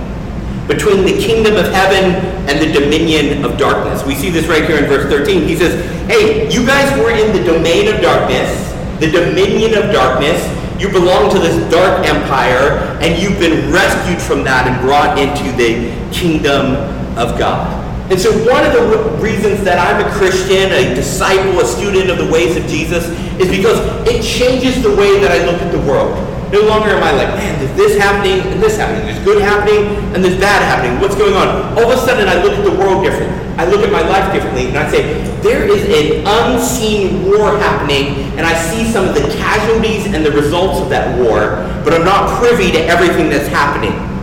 between 0.66 1.04
the 1.04 1.16
kingdom 1.22 1.54
of 1.54 1.72
heaven 1.72 2.16
and 2.48 2.58
the 2.58 2.72
dominion 2.72 3.44
of 3.44 3.56
darkness. 3.56 4.04
We 4.04 4.16
see 4.16 4.30
this 4.30 4.48
right 4.48 4.64
here 4.64 4.78
in 4.78 4.86
verse 4.86 5.08
13. 5.08 5.46
He 5.46 5.54
says, 5.54 5.74
Hey, 6.08 6.50
you 6.50 6.66
guys 6.66 6.98
were 6.98 7.12
in 7.12 7.36
the 7.36 7.44
domain 7.44 7.86
of 7.94 8.00
darkness, 8.00 8.72
the 8.98 9.10
dominion 9.10 9.74
of 9.74 9.92
darkness. 9.92 10.42
You 10.80 10.90
belong 10.90 11.30
to 11.30 11.38
this 11.38 11.70
dark 11.70 12.04
empire, 12.04 12.98
and 13.00 13.22
you've 13.22 13.38
been 13.38 13.72
rescued 13.72 14.20
from 14.20 14.42
that 14.42 14.66
and 14.66 14.80
brought 14.80 15.16
into 15.16 15.56
the 15.56 15.94
kingdom 16.12 16.74
of 17.16 17.38
God. 17.38 17.83
And 18.10 18.20
so 18.20 18.30
one 18.44 18.64
of 18.66 18.72
the 18.76 19.16
reasons 19.16 19.64
that 19.64 19.80
I'm 19.80 20.04
a 20.04 20.10
Christian, 20.12 20.70
a 20.72 20.94
disciple, 20.94 21.60
a 21.60 21.64
student 21.64 22.10
of 22.10 22.18
the 22.18 22.30
ways 22.30 22.56
of 22.56 22.66
Jesus, 22.66 23.08
is 23.40 23.48
because 23.48 23.80
it 24.06 24.22
changes 24.22 24.82
the 24.82 24.94
way 24.94 25.20
that 25.20 25.32
I 25.32 25.44
look 25.46 25.60
at 25.62 25.72
the 25.72 25.80
world. 25.88 26.12
No 26.52 26.60
longer 26.68 26.90
am 26.90 27.02
I 27.02 27.12
like, 27.12 27.34
man, 27.34 27.58
there's 27.58 27.74
this 27.76 27.98
happening 27.98 28.40
and 28.52 28.62
this 28.62 28.76
happening. 28.76 29.06
There's 29.06 29.24
good 29.24 29.40
happening 29.40 29.88
and 30.14 30.22
there's 30.22 30.38
bad 30.38 30.62
happening. 30.62 31.00
What's 31.00 31.16
going 31.16 31.34
on? 31.34 31.74
All 31.78 31.90
of 31.90 31.98
a 31.98 32.00
sudden 32.04 32.28
I 32.28 32.42
look 32.44 32.52
at 32.52 32.62
the 32.62 32.76
world 32.76 33.02
differently. 33.02 33.34
I 33.56 33.64
look 33.66 33.80
at 33.80 33.90
my 33.90 34.02
life 34.06 34.32
differently 34.32 34.68
and 34.68 34.76
I 34.76 34.88
say, 34.90 35.24
there 35.40 35.64
is 35.64 35.82
an 35.88 36.26
unseen 36.26 37.24
war 37.24 37.56
happening 37.58 38.30
and 38.36 38.46
I 38.46 38.54
see 38.54 38.84
some 38.84 39.08
of 39.08 39.14
the 39.14 39.22
casualties 39.40 40.06
and 40.12 40.24
the 40.24 40.30
results 40.30 40.78
of 40.78 40.90
that 40.90 41.18
war, 41.18 41.64
but 41.82 41.94
I'm 41.94 42.04
not 42.04 42.38
privy 42.38 42.70
to 42.72 42.80
everything 42.84 43.30
that's 43.30 43.48
happening. 43.48 44.13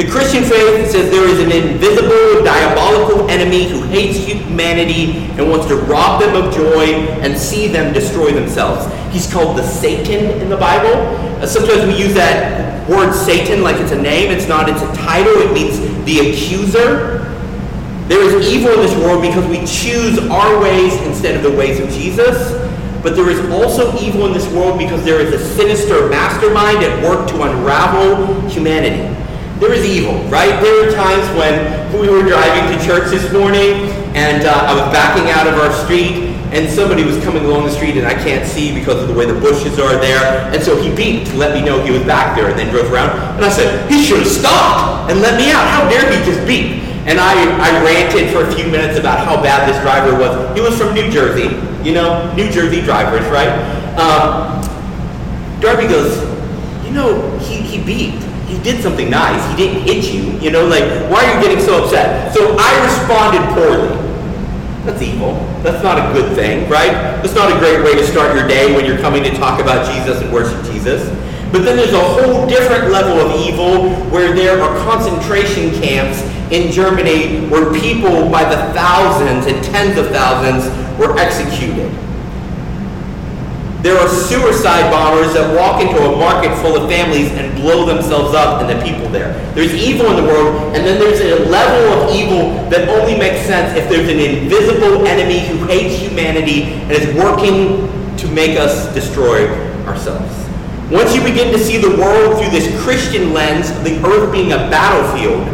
The 0.00 0.10
Christian 0.10 0.44
faith 0.44 0.90
says 0.90 1.10
there 1.10 1.28
is 1.28 1.40
an 1.40 1.52
invisible, 1.52 2.42
diabolical 2.42 3.28
enemy 3.28 3.68
who 3.68 3.82
hates 3.82 4.16
humanity 4.16 5.28
and 5.36 5.50
wants 5.50 5.66
to 5.66 5.76
rob 5.76 6.22
them 6.22 6.42
of 6.42 6.54
joy 6.54 6.94
and 7.20 7.36
see 7.36 7.66
them 7.66 7.92
destroy 7.92 8.32
themselves. 8.32 8.90
He's 9.12 9.30
called 9.30 9.58
the 9.58 9.62
Satan 9.62 10.40
in 10.40 10.48
the 10.48 10.56
Bible. 10.56 10.94
Uh, 11.42 11.46
sometimes 11.46 11.84
we 11.84 12.02
use 12.02 12.14
that 12.14 12.88
word 12.88 13.12
Satan 13.12 13.62
like 13.62 13.76
it's 13.76 13.92
a 13.92 14.00
name. 14.00 14.30
It's 14.30 14.48
not, 14.48 14.70
it's 14.70 14.80
a 14.80 14.90
title. 14.94 15.34
It 15.34 15.52
means 15.52 15.78
the 16.06 16.30
accuser. 16.30 17.18
There 18.08 18.22
is 18.22 18.50
evil 18.50 18.72
in 18.72 18.80
this 18.80 18.96
world 19.04 19.20
because 19.20 19.46
we 19.48 19.58
choose 19.66 20.18
our 20.30 20.62
ways 20.62 20.94
instead 21.02 21.36
of 21.36 21.42
the 21.42 21.54
ways 21.54 21.78
of 21.78 21.90
Jesus. 21.90 22.52
But 23.02 23.16
there 23.16 23.28
is 23.28 23.38
also 23.52 23.94
evil 23.98 24.24
in 24.28 24.32
this 24.32 24.50
world 24.50 24.78
because 24.78 25.04
there 25.04 25.20
is 25.20 25.34
a 25.34 25.54
sinister 25.56 26.08
mastermind 26.08 26.78
at 26.78 27.04
work 27.04 27.28
to 27.28 27.42
unravel 27.42 28.48
humanity 28.48 29.09
there 29.60 29.74
is 29.74 29.84
evil, 29.84 30.16
right? 30.32 30.56
There 30.62 30.88
are 30.88 30.92
times 30.92 31.28
when 31.36 32.00
we 32.00 32.08
were 32.08 32.24
driving 32.24 32.64
to 32.72 32.82
church 32.82 33.10
this 33.10 33.30
morning 33.30 33.92
and 34.16 34.46
uh, 34.46 34.50
I 34.50 34.72
was 34.72 34.90
backing 34.90 35.28
out 35.30 35.46
of 35.46 35.60
our 35.60 35.70
street 35.84 36.32
and 36.50 36.68
somebody 36.68 37.04
was 37.04 37.22
coming 37.22 37.44
along 37.44 37.66
the 37.66 37.70
street 37.70 37.98
and 37.98 38.06
I 38.06 38.14
can't 38.14 38.48
see 38.48 38.74
because 38.74 39.02
of 39.02 39.08
the 39.08 39.14
way 39.14 39.26
the 39.26 39.38
bushes 39.38 39.78
are 39.78 40.00
there. 40.00 40.48
And 40.50 40.62
so 40.62 40.80
he 40.80 40.88
beeped 40.88 41.30
to 41.30 41.36
let 41.36 41.54
me 41.54 41.62
know 41.62 41.84
he 41.84 41.90
was 41.90 42.02
back 42.04 42.34
there 42.34 42.48
and 42.48 42.58
then 42.58 42.72
drove 42.72 42.90
around. 42.90 43.10
And 43.36 43.44
I 43.44 43.50
said, 43.50 43.88
he 43.90 44.02
should 44.02 44.20
have 44.20 44.32
stopped 44.32 45.10
and 45.12 45.20
let 45.20 45.36
me 45.36 45.50
out. 45.50 45.68
How 45.68 45.86
dare 45.90 46.08
he 46.10 46.24
just 46.24 46.44
beep? 46.46 46.80
And 47.04 47.20
I, 47.20 47.34
I 47.60 47.84
ranted 47.84 48.32
for 48.32 48.48
a 48.48 48.54
few 48.54 48.64
minutes 48.64 48.98
about 48.98 49.26
how 49.26 49.42
bad 49.42 49.68
this 49.68 49.80
driver 49.82 50.18
was. 50.18 50.56
He 50.56 50.62
was 50.62 50.76
from 50.78 50.94
New 50.94 51.10
Jersey, 51.10 51.54
you 51.86 51.92
know, 51.92 52.32
New 52.34 52.50
Jersey 52.50 52.80
drivers, 52.80 53.28
right? 53.28 53.52
Um, 54.00 54.64
Darby 55.60 55.86
goes, 55.86 56.16
you 56.86 56.92
know, 56.92 57.36
he, 57.38 57.56
he 57.56 57.78
beeped 57.78 58.29
he 58.50 58.62
did 58.62 58.82
something 58.82 59.08
nice. 59.08 59.40
He 59.50 59.56
didn't 59.56 59.82
hit 59.82 60.12
you. 60.12 60.32
You 60.38 60.50
know, 60.50 60.66
like, 60.66 60.84
why 61.10 61.24
are 61.24 61.34
you 61.36 61.40
getting 61.40 61.64
so 61.64 61.84
upset? 61.84 62.34
So 62.34 62.56
I 62.58 62.70
responded 62.84 63.46
poorly. 63.54 63.94
That's 64.84 65.00
evil. 65.02 65.34
That's 65.62 65.82
not 65.82 65.98
a 65.98 66.12
good 66.12 66.34
thing, 66.34 66.68
right? 66.68 66.92
That's 67.22 67.34
not 67.34 67.54
a 67.54 67.58
great 67.58 67.84
way 67.84 67.94
to 67.94 68.04
start 68.06 68.34
your 68.34 68.48
day 68.48 68.74
when 68.74 68.84
you're 68.84 68.98
coming 68.98 69.22
to 69.22 69.30
talk 69.36 69.60
about 69.60 69.86
Jesus 69.94 70.20
and 70.20 70.32
worship 70.32 70.64
Jesus. 70.64 71.08
But 71.52 71.64
then 71.64 71.76
there's 71.76 71.92
a 71.92 72.00
whole 72.00 72.48
different 72.48 72.90
level 72.90 73.18
of 73.20 73.46
evil 73.46 73.90
where 74.10 74.34
there 74.34 74.60
are 74.60 74.76
concentration 74.84 75.70
camps 75.82 76.22
in 76.50 76.72
Germany 76.72 77.46
where 77.48 77.72
people 77.72 78.30
by 78.30 78.44
the 78.44 78.72
thousands 78.72 79.46
and 79.46 79.62
tens 79.64 79.98
of 79.98 80.08
thousands 80.08 80.66
were 80.98 81.16
executed. 81.18 81.90
There 83.82 83.96
are 83.96 84.08
suicide 84.08 84.90
bombers 84.90 85.32
that 85.32 85.56
walk 85.56 85.80
into 85.80 85.96
a 86.04 86.14
market 86.14 86.54
full 86.60 86.76
of 86.76 86.90
families 86.90 87.32
and 87.32 87.56
blow 87.56 87.86
themselves 87.86 88.34
up 88.34 88.60
and 88.60 88.68
the 88.68 88.84
people 88.84 89.08
there. 89.08 89.32
There's 89.54 89.72
evil 89.72 90.10
in 90.10 90.16
the 90.16 90.28
world, 90.30 90.76
and 90.76 90.84
then 90.84 91.00
there's 91.00 91.20
a 91.20 91.48
level 91.48 92.02
of 92.02 92.14
evil 92.14 92.52
that 92.68 92.90
only 92.90 93.16
makes 93.16 93.46
sense 93.46 93.74
if 93.78 93.88
there's 93.88 94.10
an 94.10 94.20
invisible 94.20 95.06
enemy 95.06 95.40
who 95.48 95.66
hates 95.66 95.96
humanity 95.98 96.64
and 96.64 96.92
is 96.92 97.14
working 97.16 97.88
to 98.18 98.28
make 98.28 98.58
us 98.58 98.92
destroy 98.92 99.48
ourselves. 99.86 100.28
Once 100.90 101.14
you 101.14 101.22
begin 101.22 101.50
to 101.50 101.58
see 101.58 101.78
the 101.78 101.96
world 101.96 102.38
through 102.38 102.50
this 102.50 102.68
Christian 102.82 103.32
lens 103.32 103.70
of 103.70 103.82
the 103.82 103.96
earth 104.04 104.30
being 104.30 104.52
a 104.52 104.58
battlefield, 104.68 105.46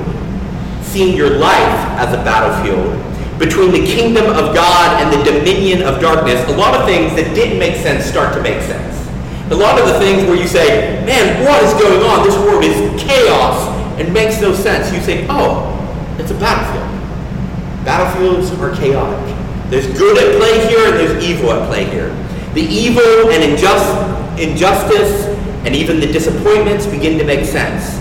seeing 0.83 1.17
your 1.17 1.31
life 1.31 1.79
as 2.01 2.13
a 2.13 2.25
battlefield, 2.25 3.06
between 3.39 3.73
the 3.73 3.85
kingdom 3.85 4.25
of 4.27 4.55
God 4.55 5.03
and 5.03 5.13
the 5.13 5.23
dominion 5.31 5.83
of 5.83 6.01
darkness, 6.01 6.43
a 6.49 6.57
lot 6.57 6.75
of 6.75 6.87
things 6.87 7.15
that 7.17 7.35
didn't 7.35 7.59
make 7.59 7.77
sense 7.77 8.05
start 8.05 8.35
to 8.35 8.43
make 8.43 8.63
sense. 8.63 8.97
A 9.51 9.55
lot 9.55 9.79
of 9.79 9.87
the 9.87 9.99
things 9.99 10.25
where 10.25 10.37
you 10.37 10.49
say, 10.49 11.05
man, 11.05 11.45
what 11.45 11.63
is 11.63 11.73
going 11.75 12.03
on? 12.03 12.27
This 12.27 12.37
world 12.37 12.65
is 12.65 12.77
chaos 13.01 13.69
and 14.01 14.13
makes 14.13 14.41
no 14.41 14.53
sense. 14.55 14.93
You 14.93 15.01
say, 15.03 15.27
oh, 15.29 15.73
it's 16.19 16.31
a 16.31 16.35
battlefield. 16.35 17.85
Battlefields 17.85 18.51
are 18.59 18.75
chaotic. 18.75 19.37
There's 19.71 19.87
good 19.99 20.17
at 20.19 20.41
play 20.41 20.67
here 20.69 20.89
and 20.89 20.97
there's 20.97 21.23
evil 21.23 21.53
at 21.53 21.69
play 21.69 21.85
here. 21.85 22.09
The 22.55 22.63
evil 22.63 23.31
and 23.31 23.45
injust, 23.45 24.41
injustice 24.41 25.27
and 25.67 25.77
even 25.77 26.01
the 26.01 26.07
disappointments 26.07 26.87
begin 26.87 27.19
to 27.19 27.25
make 27.25 27.45
sense. 27.45 27.99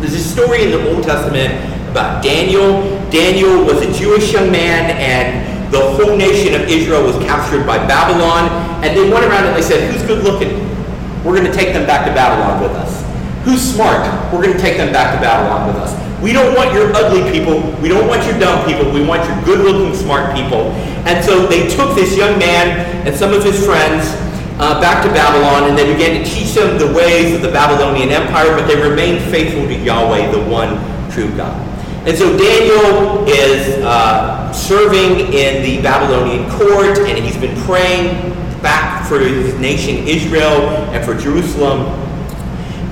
There's 0.00 0.14
a 0.14 0.18
story 0.18 0.64
in 0.64 0.70
the 0.70 0.90
Old 0.90 1.04
Testament 1.04 1.52
about 1.90 2.24
Daniel. 2.24 2.97
Daniel 3.10 3.64
was 3.64 3.80
a 3.82 3.92
Jewish 3.92 4.32
young 4.32 4.50
man, 4.50 4.90
and 4.96 5.72
the 5.72 5.80
whole 5.80 6.16
nation 6.16 6.54
of 6.54 6.68
Israel 6.68 7.02
was 7.02 7.16
captured 7.24 7.66
by 7.66 7.78
Babylon. 7.86 8.48
And 8.84 8.96
they 8.96 9.10
went 9.10 9.24
around 9.24 9.46
and 9.46 9.56
they 9.56 9.62
said, 9.62 9.90
Who's 9.92 10.02
good 10.06 10.24
looking? 10.24 10.64
We're 11.24 11.36
going 11.36 11.50
to 11.50 11.52
take 11.52 11.72
them 11.72 11.86
back 11.86 12.06
to 12.06 12.14
Babylon 12.14 12.62
with 12.62 12.72
us. 12.72 13.04
Who's 13.44 13.60
smart? 13.60 14.02
We're 14.32 14.42
going 14.42 14.56
to 14.56 14.60
take 14.60 14.76
them 14.76 14.92
back 14.92 15.14
to 15.14 15.20
Babylon 15.20 15.66
with 15.66 15.76
us. 15.76 15.92
We 16.22 16.32
don't 16.32 16.54
want 16.56 16.72
your 16.74 16.90
ugly 16.94 17.30
people. 17.30 17.60
We 17.80 17.88
don't 17.88 18.08
want 18.08 18.26
your 18.26 18.38
dumb 18.38 18.66
people. 18.66 18.90
We 18.92 19.04
want 19.04 19.24
your 19.28 19.40
good 19.44 19.64
looking, 19.64 19.94
smart 19.94 20.34
people. 20.34 20.72
And 21.06 21.24
so 21.24 21.46
they 21.46 21.68
took 21.68 21.94
this 21.94 22.16
young 22.16 22.38
man 22.38 23.06
and 23.06 23.14
some 23.16 23.32
of 23.32 23.44
his 23.44 23.64
friends 23.64 24.10
uh, 24.58 24.80
back 24.80 25.04
to 25.04 25.10
Babylon 25.10 25.70
and 25.70 25.78
they 25.78 25.90
began 25.92 26.22
to 26.22 26.28
teach 26.28 26.54
them 26.54 26.78
the 26.78 26.92
ways 26.92 27.34
of 27.34 27.42
the 27.42 27.50
Babylonian 27.50 28.10
Empire, 28.10 28.56
but 28.56 28.66
they 28.66 28.80
remained 28.80 29.30
faithful 29.30 29.66
to 29.66 29.74
Yahweh, 29.74 30.32
the 30.32 30.42
one 30.50 30.74
true 31.10 31.34
God. 31.36 31.67
And 32.08 32.16
so 32.16 32.34
Daniel 32.38 33.28
is 33.28 33.84
uh, 33.84 34.50
serving 34.50 35.30
in 35.30 35.62
the 35.62 35.82
Babylonian 35.82 36.50
court, 36.52 37.00
and 37.00 37.22
he's 37.22 37.36
been 37.36 37.54
praying 37.64 38.32
back 38.62 39.06
for 39.06 39.18
his 39.18 39.54
nation 39.60 40.08
Israel 40.08 40.70
and 40.88 41.04
for 41.04 41.12
Jerusalem. 41.14 41.80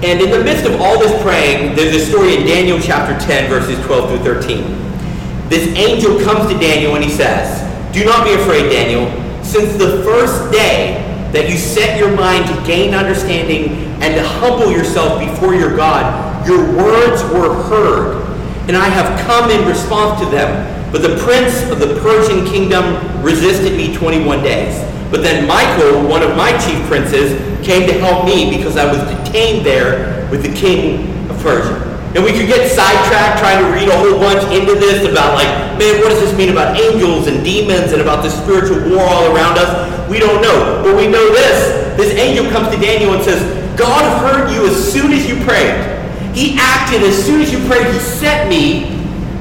And 0.05 0.21
in 0.21 0.31
the 0.31 0.45
midst 0.45 0.67
of 0.67 0.79
all 0.83 0.99
this 0.99 1.23
praying, 1.23 1.75
there's 1.75 1.97
a 1.97 2.05
story 2.05 2.37
in 2.37 2.47
Daniel 2.47 2.79
chapter 2.79 3.19
10, 3.25 3.49
verses 3.49 3.83
12 3.87 4.23
through 4.23 4.35
13. 4.35 5.49
This 5.49 5.67
angel 5.79 6.21
comes 6.23 6.53
to 6.53 6.59
Daniel 6.59 6.95
and 6.95 7.03
he 7.03 7.11
says, 7.11 7.63
Do 7.95 8.05
not 8.05 8.23
be 8.23 8.35
afraid, 8.35 8.69
Daniel. 8.69 9.09
Since 9.43 9.79
the 9.79 10.03
first 10.05 10.53
day 10.53 11.31
that 11.33 11.49
you 11.49 11.57
set 11.57 11.99
your 11.99 12.15
mind 12.15 12.45
to 12.55 12.67
gain 12.67 12.93
understanding 12.93 13.71
and 14.03 14.15
to 14.15 14.23
humble 14.23 14.71
yourself 14.71 15.19
before 15.19 15.55
your 15.55 15.75
God, 15.75 16.47
your 16.47 16.61
words 16.77 17.23
were 17.33 17.55
heard 17.63 18.26
and 18.69 18.77
I 18.77 18.89
have 18.89 19.21
come 19.27 19.51
in 19.51 19.67
response 19.67 20.21
to 20.21 20.27
them. 20.27 20.51
But 20.91 21.03
the 21.03 21.17
prince 21.23 21.63
of 21.71 21.79
the 21.79 22.01
Persian 22.01 22.47
kingdom 22.47 23.23
resisted 23.23 23.77
me 23.77 23.95
21 23.95 24.43
days. 24.43 24.81
But 25.11 25.23
then 25.23 25.47
Michael, 25.47 26.07
one 26.09 26.23
of 26.23 26.37
my 26.37 26.51
chief 26.59 26.85
princes, 26.87 27.35
came 27.65 27.87
to 27.87 27.95
help 27.99 28.25
me 28.25 28.57
because 28.57 28.77
I 28.77 28.91
was 28.91 28.99
detained 29.19 29.65
there 29.65 30.29
with 30.31 30.43
the 30.43 30.53
king 30.55 31.31
of 31.31 31.41
Persia. 31.43 31.83
And 32.15 32.25
we 32.25 32.33
could 32.33 32.47
get 32.47 32.71
sidetracked 32.71 33.39
trying 33.39 33.63
to 33.63 33.71
read 33.71 33.89
a 33.89 33.97
whole 33.99 34.19
bunch 34.19 34.43
into 34.51 34.75
this 34.75 35.05
about 35.05 35.35
like, 35.35 35.47
man, 35.79 36.01
what 36.01 36.09
does 36.09 36.21
this 36.21 36.37
mean 36.37 36.49
about 36.49 36.77
angels 36.77 37.27
and 37.27 37.45
demons 37.45 37.93
and 37.93 38.01
about 38.01 38.23
the 38.23 38.31
spiritual 38.31 38.79
war 38.91 39.05
all 39.05 39.35
around 39.35 39.59
us? 39.59 39.71
We 40.09 40.19
don't 40.19 40.41
know. 40.41 40.83
But 40.83 40.97
we 40.97 41.07
know 41.07 41.31
this. 41.31 41.97
This 41.97 42.17
angel 42.19 42.51
comes 42.51 42.75
to 42.75 42.81
Daniel 42.81 43.15
and 43.15 43.23
says, 43.23 43.43
God 43.77 44.03
heard 44.23 44.51
you 44.51 44.67
as 44.67 44.93
soon 44.93 45.13
as 45.13 45.29
you 45.29 45.37
prayed. 45.45 45.96
He 46.37 46.55
acted 46.61 47.01
as 47.01 47.17
soon 47.17 47.41
as 47.41 47.51
you 47.51 47.59
prayed, 47.67 47.89
he 47.89 47.99
sent 47.99 48.51
me. 48.51 48.93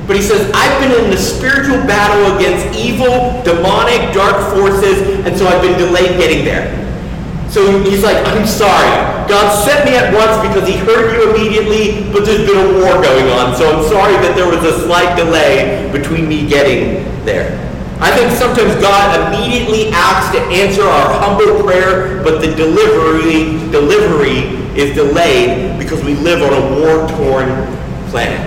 But 0.08 0.16
he 0.16 0.22
says, 0.22 0.50
I've 0.56 0.80
been 0.80 1.04
in 1.04 1.12
the 1.12 1.18
spiritual 1.18 1.84
battle 1.84 2.38
against 2.38 2.72
evil, 2.78 3.44
demonic, 3.44 4.14
dark 4.14 4.54
forces, 4.56 5.04
and 5.28 5.36
so 5.36 5.46
I've 5.46 5.62
been 5.62 5.78
delayed 5.78 6.16
getting 6.16 6.46
there. 6.46 6.72
So 7.50 7.84
he's 7.84 8.04
like, 8.04 8.16
I'm 8.28 8.48
sorry. 8.48 8.88
God 9.28 9.52
sent 9.66 9.84
me 9.84 9.98
at 9.98 10.14
once 10.14 10.40
because 10.48 10.70
he 10.70 10.78
heard 10.78 11.12
you 11.12 11.36
immediately, 11.36 12.12
but 12.14 12.24
there's 12.24 12.48
been 12.48 12.64
a 12.64 12.80
war 12.80 13.02
going 13.04 13.28
on. 13.28 13.56
So 13.58 13.68
I'm 13.68 13.84
sorry 13.90 14.14
that 14.24 14.36
there 14.36 14.48
was 14.48 14.64
a 14.64 14.86
slight 14.88 15.18
delay 15.18 15.92
between 15.92 16.30
me 16.30 16.48
getting 16.48 17.04
there. 17.26 17.60
I 18.00 18.16
think 18.16 18.32
sometimes 18.32 18.80
God 18.82 19.34
immediately 19.34 19.90
acts 19.92 20.32
to 20.36 20.40
answer 20.48 20.84
our 20.84 21.12
humble 21.20 21.64
prayer, 21.64 22.24
but 22.24 22.40
the 22.40 22.56
delivery, 22.56 23.60
delivery 23.72 24.64
is 24.80 24.96
delayed 24.96 25.75
because 25.86 26.04
we 26.04 26.16
live 26.16 26.42
on 26.42 26.50
a 26.50 26.82
war-torn 26.82 27.46
planet. 28.10 28.42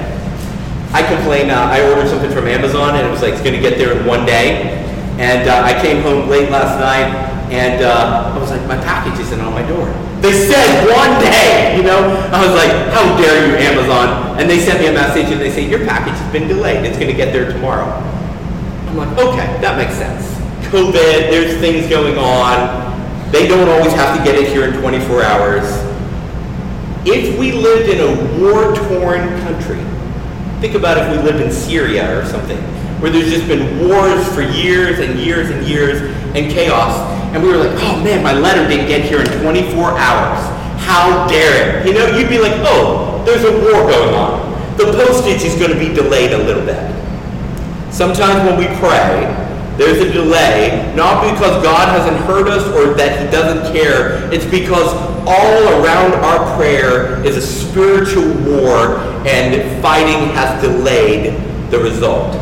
I 0.91 1.07
complain, 1.07 1.51
uh, 1.51 1.71
I 1.71 1.87
ordered 1.89 2.09
something 2.09 2.33
from 2.33 2.49
Amazon 2.49 2.97
and 2.97 3.07
it 3.07 3.11
was 3.11 3.23
like, 3.23 3.35
it's 3.35 3.43
going 3.43 3.55
to 3.55 3.63
get 3.63 3.79
there 3.79 3.97
in 3.97 4.05
one 4.05 4.27
day. 4.27 4.75
And 5.23 5.49
uh, 5.49 5.63
I 5.63 5.81
came 5.81 6.03
home 6.03 6.29
late 6.29 6.51
last 6.51 6.83
night 6.83 7.15
and 7.55 7.85
uh, 7.85 8.35
I 8.35 8.39
was 8.39 8.51
like, 8.51 8.67
my 8.67 8.77
package 8.83 9.21
isn't 9.21 9.41
on 9.41 9.55
my 9.55 9.63
door. 9.69 9.87
They 10.19 10.33
said 10.35 10.91
one 10.91 11.15
day, 11.23 11.77
you 11.77 11.85
know? 11.85 12.11
I 12.35 12.43
was 12.43 12.55
like, 12.59 12.75
how 12.91 13.07
dare 13.17 13.47
you, 13.47 13.55
Amazon? 13.55 14.41
And 14.41 14.51
they 14.51 14.59
sent 14.59 14.81
me 14.81 14.89
a 14.89 14.93
message 14.93 15.31
and 15.31 15.41
they 15.41 15.51
say, 15.51 15.69
your 15.69 15.87
package 15.87 16.19
has 16.19 16.33
been 16.33 16.49
delayed. 16.49 16.85
It's 16.85 16.99
going 16.99 17.11
to 17.11 17.17
get 17.17 17.33
there 17.33 17.53
tomorrow. 17.53 17.87
I'm 17.87 18.97
like, 18.97 19.17
okay, 19.17 19.47
that 19.63 19.79
makes 19.79 19.95
sense. 19.95 20.27
COVID, 20.75 21.31
there's 21.31 21.57
things 21.61 21.89
going 21.89 22.19
on. 22.19 23.31
They 23.31 23.47
don't 23.47 23.69
always 23.69 23.93
have 23.93 24.19
to 24.19 24.25
get 24.25 24.35
it 24.35 24.49
here 24.49 24.65
in 24.65 24.81
24 24.81 25.23
hours. 25.23 25.88
If 27.11 27.39
we 27.39 27.53
lived 27.53 27.89
in 27.89 28.01
a 28.01 28.39
war-torn 28.39 29.41
country, 29.41 29.83
think 30.61 30.75
about 30.75 30.99
if 30.99 31.11
we 31.11 31.23
lived 31.23 31.41
in 31.41 31.51
Syria 31.51 32.19
or 32.21 32.27
something, 32.27 32.59
where 33.01 33.11
there's 33.11 33.31
just 33.31 33.49
been 33.49 33.89
wars 33.89 34.29
for 34.35 34.43
years 34.43 34.99
and 34.99 35.19
years 35.19 35.49
and 35.49 35.67
years 35.67 36.03
and 36.37 36.53
chaos, 36.53 36.93
and 37.33 37.43
we 37.43 37.49
were 37.49 37.57
like, 37.57 37.73
oh 37.81 38.05
man, 38.05 38.23
my 38.23 38.35
letter 38.35 38.69
didn't 38.69 38.89
get 38.89 39.07
here 39.07 39.21
in 39.21 39.27
24 39.41 39.93
hours. 39.93 40.39
How 40.85 41.27
dare 41.29 41.81
it? 41.81 41.87
You 41.87 41.95
know, 41.95 42.15
you'd 42.15 42.29
be 42.29 42.39
like, 42.39 42.53
oh, 42.67 43.23
there's 43.25 43.45
a 43.45 43.53
war 43.53 43.89
going 43.91 44.15
on. 44.15 44.77
the 44.77 44.93
postage 44.93 45.43
is 45.45 45.59
going 45.59 45.73
to 45.73 45.79
be 45.79 45.95
delayed 45.95 46.33
a 46.33 46.39
little 46.39 46.65
bit. 46.65 46.77
Sometimes 47.91 48.49
when 48.49 48.59
we 48.59 48.67
pray, 48.79 49.48
there's 49.79 50.01
a 50.01 50.13
delay, 50.13 50.93
not 50.97 51.23
because 51.23 51.63
God 51.63 51.89
hasn't 51.89 52.19
heard 52.27 52.49
us 52.49 52.67
or 52.75 52.95
that 52.95 53.25
he 53.25 53.31
doesn't 53.31 53.73
care. 53.73 54.29
It's 54.33 54.45
because 54.45 54.93
all 55.25 55.85
around 55.85 56.15
our 56.15 56.57
prayer 56.57 57.25
is 57.25 57.37
a 57.37 57.41
spiritual 57.41 58.27
war 58.43 58.99
and 59.25 59.81
fighting 59.81 60.35
has 60.35 60.61
delayed 60.61 61.41
the 61.71 61.79
result. 61.79 62.35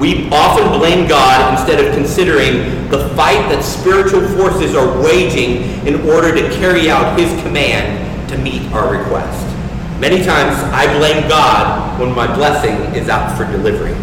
We 0.00 0.28
often 0.30 0.80
blame 0.80 1.06
God 1.06 1.56
instead 1.56 1.78
of 1.78 1.94
considering 1.94 2.90
the 2.90 3.08
fight 3.10 3.48
that 3.52 3.62
spiritual 3.62 4.26
forces 4.36 4.74
are 4.74 5.00
waging 5.00 5.86
in 5.86 6.08
order 6.10 6.34
to 6.34 6.56
carry 6.56 6.90
out 6.90 7.16
his 7.16 7.30
command 7.42 8.28
to 8.30 8.36
meet 8.36 8.62
our 8.72 8.90
request. 8.90 9.46
Many 10.00 10.24
times 10.24 10.56
I 10.74 10.92
blame 10.98 11.28
God 11.28 12.00
when 12.00 12.12
my 12.12 12.26
blessing 12.34 12.74
is 13.00 13.08
out 13.08 13.38
for 13.38 13.44
delivery. 13.44 13.94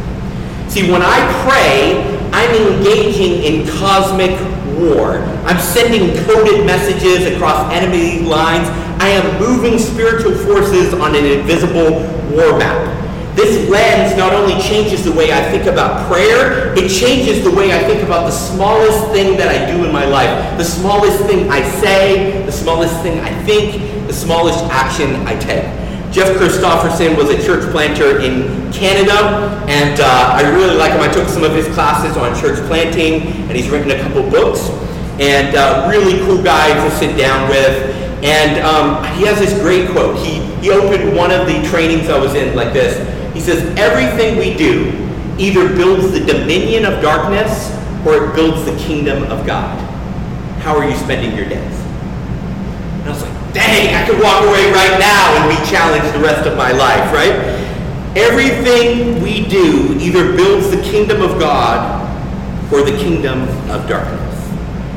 See, 0.69 0.89
when 0.89 1.01
I 1.01 1.19
pray, 1.43 2.18
I'm 2.33 2.53
engaging 2.55 3.43
in 3.43 3.67
cosmic 3.79 4.31
war. 4.79 5.19
I'm 5.45 5.59
sending 5.59 6.15
coded 6.25 6.65
messages 6.65 7.25
across 7.27 7.71
enemy 7.73 8.19
lines. 8.21 8.67
I 9.01 9.09
am 9.09 9.39
moving 9.39 9.79
spiritual 9.79 10.35
forces 10.35 10.93
on 10.93 11.15
an 11.15 11.25
invisible 11.25 12.01
war 12.31 12.57
map. 12.57 12.99
This 13.35 13.69
lens 13.69 14.17
not 14.17 14.33
only 14.33 14.61
changes 14.61 15.05
the 15.05 15.11
way 15.13 15.31
I 15.31 15.49
think 15.49 15.65
about 15.65 16.11
prayer, 16.11 16.73
it 16.75 16.89
changes 16.89 17.43
the 17.43 17.51
way 17.51 17.71
I 17.71 17.79
think 17.87 18.03
about 18.03 18.25
the 18.25 18.31
smallest 18.31 19.11
thing 19.11 19.37
that 19.37 19.47
I 19.47 19.71
do 19.71 19.85
in 19.85 19.93
my 19.93 20.05
life, 20.05 20.57
the 20.57 20.65
smallest 20.65 21.23
thing 21.25 21.49
I 21.49 21.61
say, 21.79 22.43
the 22.45 22.51
smallest 22.51 23.01
thing 23.01 23.19
I 23.19 23.43
think, 23.43 24.07
the 24.07 24.13
smallest 24.13 24.59
action 24.65 25.15
I 25.25 25.39
take. 25.39 25.63
Jeff 26.11 26.37
Christopherson 26.37 27.15
was 27.15 27.29
a 27.29 27.43
church 27.45 27.69
planter 27.71 28.19
in 28.19 28.71
Canada, 28.73 29.63
and 29.67 29.99
uh, 29.99 30.33
I 30.33 30.49
really 30.55 30.75
like 30.75 30.91
him. 30.93 31.01
I 31.01 31.11
took 31.11 31.27
some 31.27 31.43
of 31.43 31.53
his 31.53 31.67
classes 31.75 32.17
on 32.17 32.39
church 32.39 32.57
planting, 32.67 33.21
and 33.47 33.51
he's 33.51 33.69
written 33.69 33.91
a 33.91 34.01
couple 34.01 34.27
books, 34.27 34.69
and 35.19 35.55
uh, 35.55 35.87
really 35.89 36.17
cool 36.25 36.41
guy 36.41 36.73
to 36.73 36.95
sit 36.97 37.15
down 37.15 37.47
with. 37.49 37.95
And 38.23 38.59
um, 38.65 39.03
he 39.15 39.25
has 39.27 39.39
this 39.39 39.53
great 39.61 39.89
quote. 39.91 40.17
He, 40.17 40.41
he 40.61 40.71
opened 40.71 41.15
one 41.15 41.31
of 41.31 41.45
the 41.45 41.61
trainings 41.69 42.09
I 42.09 42.17
was 42.17 42.33
in 42.33 42.55
like 42.55 42.73
this. 42.73 42.97
He 43.33 43.39
says, 43.39 43.63
Everything 43.77 44.37
we 44.37 44.57
do 44.57 44.91
either 45.37 45.73
builds 45.73 46.11
the 46.11 46.19
dominion 46.19 46.85
of 46.85 47.01
darkness 47.01 47.71
or 48.05 48.25
it 48.25 48.35
builds 48.35 48.65
the 48.65 48.75
kingdom 48.77 49.23
of 49.31 49.45
God. 49.45 49.79
How 50.59 50.75
are 50.75 50.89
you 50.89 50.95
spending 50.97 51.35
your 51.37 51.47
days? 51.47 51.79
And 52.99 53.03
I 53.03 53.09
was 53.09 53.21
like, 53.21 53.38
dang, 53.53 53.95
I 53.95 54.05
could 54.05 54.21
walk 54.21 54.43
away 54.45 54.71
right 54.71 54.99
now 54.99 55.35
and 55.37 55.49
be 55.49 55.69
challenged 55.69 56.13
the 56.13 56.21
rest 56.21 56.47
of 56.47 56.57
my 56.57 56.71
life, 56.71 57.13
right? 57.13 57.33
Everything 58.15 59.21
we 59.21 59.47
do 59.47 59.95
either 59.99 60.35
builds 60.35 60.71
the 60.71 60.81
kingdom 60.81 61.21
of 61.21 61.39
God 61.39 61.99
or 62.71 62.83
the 62.83 62.97
kingdom 62.97 63.43
of 63.69 63.87
darkness. 63.87 64.35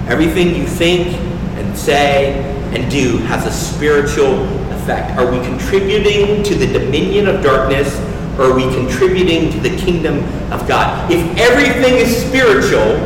Everything 0.08 0.54
you 0.54 0.66
think 0.66 1.16
and 1.56 1.76
say 1.76 2.40
and 2.74 2.90
do 2.90 3.18
has 3.18 3.46
a 3.46 3.52
spiritual 3.52 4.44
effect. 4.72 5.16
Are 5.18 5.30
we 5.30 5.38
contributing 5.44 6.42
to 6.42 6.54
the 6.54 6.66
dominion 6.66 7.28
of 7.28 7.42
darkness 7.42 7.98
or 8.38 8.50
are 8.50 8.54
we 8.54 8.62
contributing 8.74 9.52
to 9.52 9.60
the 9.60 9.76
kingdom 9.76 10.18
of 10.50 10.66
God? 10.66 11.10
If 11.10 11.20
everything 11.38 11.96
is 11.96 12.26
spiritual, 12.26 12.96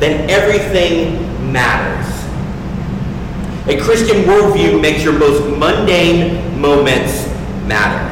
then 0.00 0.28
everything 0.30 1.20
matters. 1.52 1.99
A 3.66 3.78
Christian 3.78 4.24
worldview 4.24 4.80
makes 4.80 5.04
your 5.04 5.12
most 5.12 5.42
mundane 5.58 6.58
moments 6.58 7.26
matter. 7.66 8.08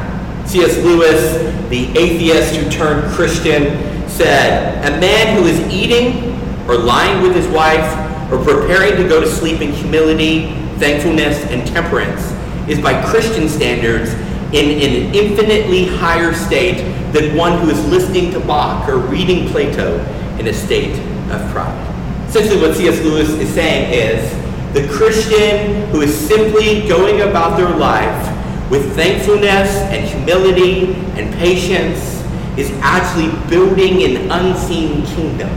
C.S. 0.47 0.77
Lewis, 0.77 1.69
the 1.69 1.89
atheist 1.97 2.55
who 2.55 2.69
turned 2.69 3.11
Christian, 3.13 4.07
said, 4.07 4.85
A 4.85 4.99
man 4.99 5.35
who 5.35 5.47
is 5.47 5.59
eating 5.73 6.35
or 6.67 6.77
lying 6.77 7.23
with 7.23 7.35
his 7.35 7.47
wife 7.47 8.31
or 8.31 8.43
preparing 8.43 8.95
to 8.97 9.09
go 9.09 9.19
to 9.19 9.27
sleep 9.27 9.59
in 9.61 9.71
humility, 9.71 10.53
thankfulness, 10.77 11.43
and 11.45 11.67
temperance 11.67 12.31
is 12.69 12.79
by 12.79 13.03
Christian 13.09 13.49
standards 13.49 14.13
in 14.53 14.69
an 14.69 15.15
infinitely 15.15 15.87
higher 15.87 16.31
state 16.31 16.77
than 17.11 17.35
one 17.35 17.59
who 17.59 17.71
is 17.71 17.83
listening 17.87 18.31
to 18.33 18.39
Bach 18.39 18.87
or 18.87 18.97
reading 18.97 19.49
Plato 19.49 19.97
in 20.37 20.47
a 20.47 20.53
state 20.53 20.93
of 21.31 21.51
pride. 21.51 21.85
Essentially, 22.27 22.61
what 22.61 22.77
C.S. 22.77 23.01
Lewis 23.01 23.29
is 23.29 23.51
saying 23.51 23.91
is 23.91 24.38
the 24.73 24.87
Christian 24.87 25.89
who 25.89 26.01
is 26.01 26.15
simply 26.15 26.87
going 26.87 27.21
about 27.21 27.57
their 27.57 27.75
life 27.75 28.35
with 28.69 28.95
thankfulness 28.95 29.75
and 29.89 30.07
humility 30.07 30.93
and 31.19 31.33
patience 31.35 32.23
is 32.55 32.69
actually 32.81 33.31
building 33.49 34.03
an 34.03 34.31
unseen 34.31 35.05
kingdom, 35.07 35.49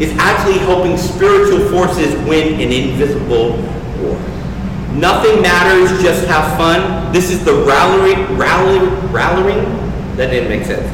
is 0.00 0.16
actually 0.18 0.58
helping 0.58 0.96
spiritual 0.96 1.68
forces 1.68 2.14
win 2.26 2.54
an 2.54 2.72
invisible 2.72 3.56
war. 4.00 4.18
Nothing 4.94 5.42
matters, 5.42 5.90
just 6.02 6.26
have 6.26 6.56
fun. 6.56 7.12
This 7.12 7.30
is 7.30 7.44
the 7.44 7.52
rallying, 7.52 8.38
rallying, 8.38 9.12
rallying? 9.12 9.64
That 10.16 10.30
didn't 10.30 10.48
make 10.48 10.64
sense. 10.64 10.88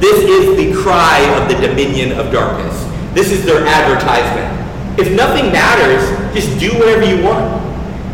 This 0.00 0.24
is 0.24 0.56
the 0.56 0.82
cry 0.82 1.20
of 1.40 1.48
the 1.48 1.66
dominion 1.66 2.18
of 2.18 2.32
darkness. 2.32 2.74
This 3.14 3.30
is 3.30 3.46
their 3.46 3.64
advertisement. 3.64 4.98
If 4.98 5.14
nothing 5.16 5.52
matters, 5.52 6.23
just 6.34 6.58
do 6.58 6.72
whatever 6.78 7.04
you 7.04 7.22
want. 7.22 7.62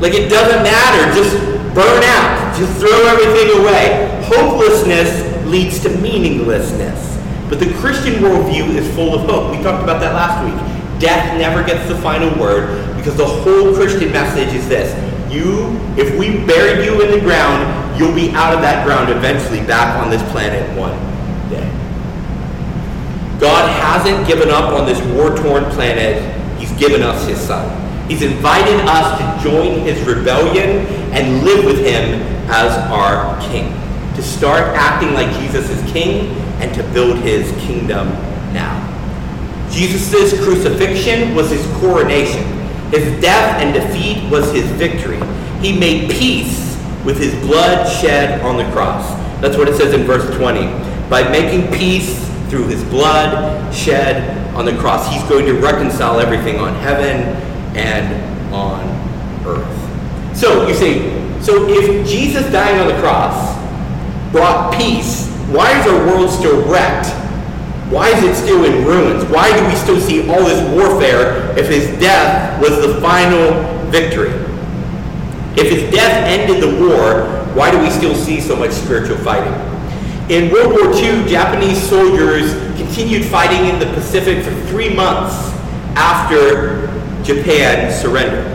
Like 0.01 0.15
it 0.15 0.29
doesn't 0.29 0.63
matter, 0.63 1.13
just 1.15 1.37
burn 1.75 2.03
out, 2.05 2.57
just 2.57 2.79
throw 2.79 3.07
everything 3.07 3.61
away. 3.61 4.21
Hopelessness 4.25 5.47
leads 5.47 5.81
to 5.83 5.89
meaninglessness. 5.99 7.19
But 7.49 7.59
the 7.59 7.73
Christian 7.75 8.23
worldview 8.23 8.77
is 8.77 8.95
full 8.95 9.15
of 9.15 9.29
hope. 9.29 9.57
We 9.57 9.63
talked 9.63 9.83
about 9.83 10.01
that 10.01 10.15
last 10.15 10.45
week. 10.45 11.01
Death 11.01 11.37
never 11.39 11.65
gets 11.65 11.89
the 11.89 11.97
final 11.97 12.31
word 12.39 12.97
because 12.97 13.17
the 13.17 13.27
whole 13.27 13.75
Christian 13.75 14.13
message 14.13 14.55
is 14.55 14.69
this. 14.69 14.93
You, 15.33 15.77
if 15.97 16.17
we 16.19 16.45
bury 16.45 16.85
you 16.85 17.01
in 17.03 17.11
the 17.11 17.21
ground, 17.21 17.99
you'll 17.99 18.15
be 18.15 18.31
out 18.31 18.55
of 18.55 18.61
that 18.61 18.87
ground 18.87 19.11
eventually 19.11 19.61
back 19.67 20.03
on 20.03 20.11
this 20.11 20.23
planet 20.31 20.63
one 20.79 20.97
day. 21.51 21.69
God 23.41 23.71
hasn't 23.81 24.27
given 24.27 24.51
up 24.51 24.73
on 24.73 24.87
this 24.87 25.01
war-torn 25.15 25.65
planet 25.71 26.41
He's 26.61 26.73
given 26.73 27.03
us 27.03 27.27
his 27.27 27.41
son. 27.41 27.80
He's 28.11 28.23
invited 28.23 28.81
us 28.89 29.21
to 29.21 29.49
join 29.49 29.83
his 29.83 30.05
rebellion 30.05 30.85
and 31.15 31.45
live 31.45 31.65
with 31.65 31.79
him 31.79 32.21
as 32.51 32.77
our 32.91 33.41
king. 33.49 33.73
To 34.17 34.23
start 34.23 34.63
acting 34.77 35.15
like 35.15 35.33
Jesus 35.39 35.71
is 35.71 35.93
king 35.93 36.35
and 36.59 36.75
to 36.75 36.83
build 36.93 37.19
his 37.19 37.53
kingdom 37.65 38.09
now. 38.53 38.89
Jesus' 39.71 40.33
crucifixion 40.43 41.37
was 41.37 41.51
his 41.51 41.65
coronation. 41.77 42.43
His 42.91 43.21
death 43.21 43.63
and 43.63 43.73
defeat 43.73 44.29
was 44.29 44.53
his 44.53 44.67
victory. 44.73 45.21
He 45.61 45.79
made 45.79 46.11
peace 46.11 46.77
with 47.05 47.17
his 47.17 47.33
blood 47.47 47.89
shed 47.89 48.41
on 48.41 48.57
the 48.57 48.69
cross. 48.73 49.09
That's 49.41 49.57
what 49.57 49.69
it 49.69 49.77
says 49.77 49.95
in 49.95 50.03
verse 50.03 50.27
20. 50.37 50.63
By 51.09 51.31
making 51.31 51.73
peace 51.79 52.29
through 52.49 52.67
his 52.67 52.83
blood 52.87 53.73
shed 53.73 54.53
on 54.57 54.65
the 54.65 54.77
cross. 54.79 55.07
He's 55.15 55.23
going 55.29 55.47
to 55.47 55.53
reconcile 55.53 56.19
everything 56.19 56.59
on 56.59 56.75
heaven 56.75 57.50
and 57.77 58.53
on 58.53 58.85
earth. 59.47 60.37
So 60.37 60.67
you 60.67 60.75
say, 60.75 61.41
so 61.41 61.69
if 61.69 62.07
Jesus 62.07 62.51
dying 62.53 62.81
on 62.81 62.89
the 62.89 63.01
cross 63.01 63.57
brought 64.33 64.75
peace, 64.77 65.29
why 65.49 65.79
is 65.79 65.87
our 65.87 66.07
world 66.07 66.31
still 66.31 66.67
wrecked? 66.71 67.09
Why 67.91 68.09
is 68.11 68.23
it 68.23 68.35
still 68.41 68.65
in 68.65 68.85
ruins? 68.85 69.25
Why 69.25 69.57
do 69.59 69.67
we 69.67 69.75
still 69.75 70.01
see 70.01 70.29
all 70.31 70.45
this 70.45 70.63
warfare 70.73 71.59
if 71.59 71.69
his 71.69 71.99
death 71.99 72.61
was 72.63 72.81
the 72.81 73.01
final 73.01 73.53
victory? 73.91 74.31
If 75.57 75.71
his 75.71 75.91
death 75.91 76.29
ended 76.29 76.63
the 76.63 76.87
war, 76.87 77.27
why 77.55 77.73
do 77.73 77.81
we 77.81 77.91
still 77.91 78.15
see 78.15 78.41
so 78.41 78.55
much 78.55 78.71
spiritual 78.71 79.17
fighting? 79.19 79.53
In 80.31 80.53
World 80.53 80.71
War 80.71 80.95
II, 80.95 81.29
Japanese 81.29 81.83
soldiers 81.83 82.53
continued 82.77 83.25
fighting 83.25 83.69
in 83.69 83.81
the 83.81 83.87
Pacific 83.87 84.45
for 84.45 84.53
three 84.69 84.95
months 84.95 85.35
after 85.97 86.87
Japan 87.25 87.93
surrendered. 87.93 88.47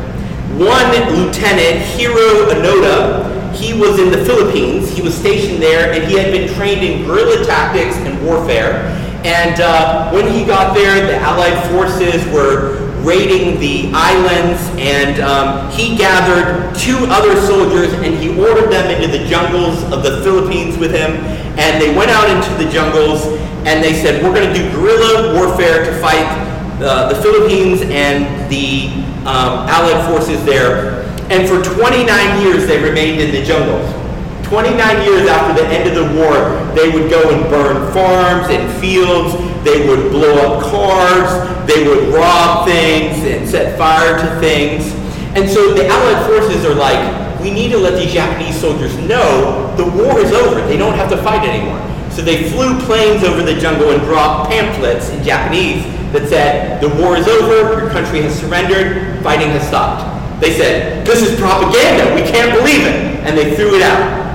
One 0.59 0.91
lieutenant, 1.13 1.81
Hiro 1.83 2.47
Onoda, 2.49 3.53
he 3.53 3.73
was 3.73 3.99
in 3.99 4.11
the 4.11 4.23
Philippines. 4.25 4.91
He 4.91 5.01
was 5.01 5.15
stationed 5.15 5.61
there, 5.61 5.91
and 5.93 6.03
he 6.09 6.17
had 6.17 6.31
been 6.31 6.53
trained 6.55 6.83
in 6.83 7.05
guerrilla 7.05 7.45
tactics 7.45 7.95
and 7.97 8.23
warfare. 8.25 8.87
And 9.25 9.59
uh, 9.59 10.11
when 10.11 10.31
he 10.31 10.45
got 10.45 10.75
there, 10.75 11.05
the 11.05 11.17
Allied 11.17 11.71
forces 11.71 12.25
were 12.31 12.85
raiding 13.01 13.59
the 13.59 13.91
islands, 13.93 14.61
and 14.77 15.19
um, 15.21 15.71
he 15.71 15.97
gathered 15.97 16.75
two 16.75 16.97
other 17.09 17.39
soldiers 17.41 17.93
and 17.93 18.15
he 18.15 18.29
ordered 18.39 18.71
them 18.71 18.89
into 18.89 19.07
the 19.07 19.25
jungles 19.27 19.83
of 19.93 20.03
the 20.03 20.21
Philippines 20.23 20.77
with 20.77 20.91
him. 20.91 21.11
And 21.57 21.81
they 21.81 21.95
went 21.95 22.11
out 22.11 22.29
into 22.29 22.63
the 22.63 22.69
jungles 22.69 23.25
and 23.65 23.83
they 23.83 23.93
said, 23.93 24.23
We're 24.23 24.33
going 24.33 24.51
to 24.51 24.53
do 24.53 24.69
guerrilla 24.71 25.33
warfare 25.33 25.85
to 25.85 25.99
fight 25.99 26.44
uh, 26.81 27.13
the 27.13 27.21
Philippines 27.21 27.81
and 27.81 28.49
the 28.51 28.89
um, 29.25 29.67
Allied 29.69 30.05
forces 30.09 30.43
there. 30.45 31.03
And 31.29 31.47
for 31.47 31.63
29 31.63 32.41
years, 32.41 32.67
they 32.67 32.81
remained 32.83 33.21
in 33.21 33.31
the 33.31 33.43
jungles. 33.43 33.91
29 34.43 34.75
29 34.75 35.05
years 35.05 35.27
after 35.27 35.59
the 35.59 35.67
end 35.67 35.89
of 35.89 35.95
the 35.95 36.19
war, 36.21 36.35
they 36.75 36.89
would 36.89 37.09
go 37.09 37.33
and 37.33 37.49
burn 37.49 37.91
farms 37.91 38.47
and 38.49 38.69
fields. 38.79 39.33
They 39.63 39.87
would 39.87 40.11
blow 40.11 40.35
up 40.35 40.63
cars. 40.69 41.67
They 41.67 41.87
would 41.87 42.13
rob 42.13 42.67
things 42.67 43.25
and 43.25 43.49
set 43.49 43.77
fire 43.77 44.19
to 44.19 44.39
things. 44.39 44.93
And 45.35 45.49
so 45.49 45.73
the 45.73 45.87
Allied 45.87 46.27
forces 46.27 46.63
are 46.63 46.75
like, 46.75 47.41
we 47.41 47.49
need 47.51 47.69
to 47.71 47.77
let 47.77 47.97
these 47.99 48.13
Japanese 48.13 48.59
soldiers 48.59 48.95
know 48.99 49.75
the 49.77 49.85
war 49.85 50.19
is 50.19 50.31
over. 50.31 50.61
They 50.67 50.77
don't 50.77 50.95
have 50.95 51.09
to 51.09 51.17
fight 51.17 51.47
anymore. 51.47 51.81
So 52.11 52.21
they 52.21 52.49
flew 52.51 52.79
planes 52.81 53.23
over 53.23 53.41
the 53.41 53.59
jungle 53.59 53.89
and 53.89 54.01
dropped 54.03 54.51
pamphlets 54.51 55.09
in 55.09 55.23
Japanese 55.23 55.83
that 56.13 56.29
said, 56.29 56.81
the 56.81 56.89
war 57.01 57.17
is 57.17 57.27
over, 57.27 57.81
your 57.81 57.89
country 57.89 58.21
has 58.21 58.39
surrendered, 58.39 59.23
fighting 59.23 59.49
has 59.49 59.67
stopped. 59.67 60.11
They 60.41 60.53
said, 60.57 61.05
this 61.05 61.21
is 61.21 61.39
propaganda, 61.39 62.13
we 62.13 62.21
can't 62.21 62.51
believe 62.57 62.85
it. 62.85 63.23
And 63.25 63.37
they 63.37 63.55
threw 63.55 63.75
it 63.75 63.81
out. 63.81 64.25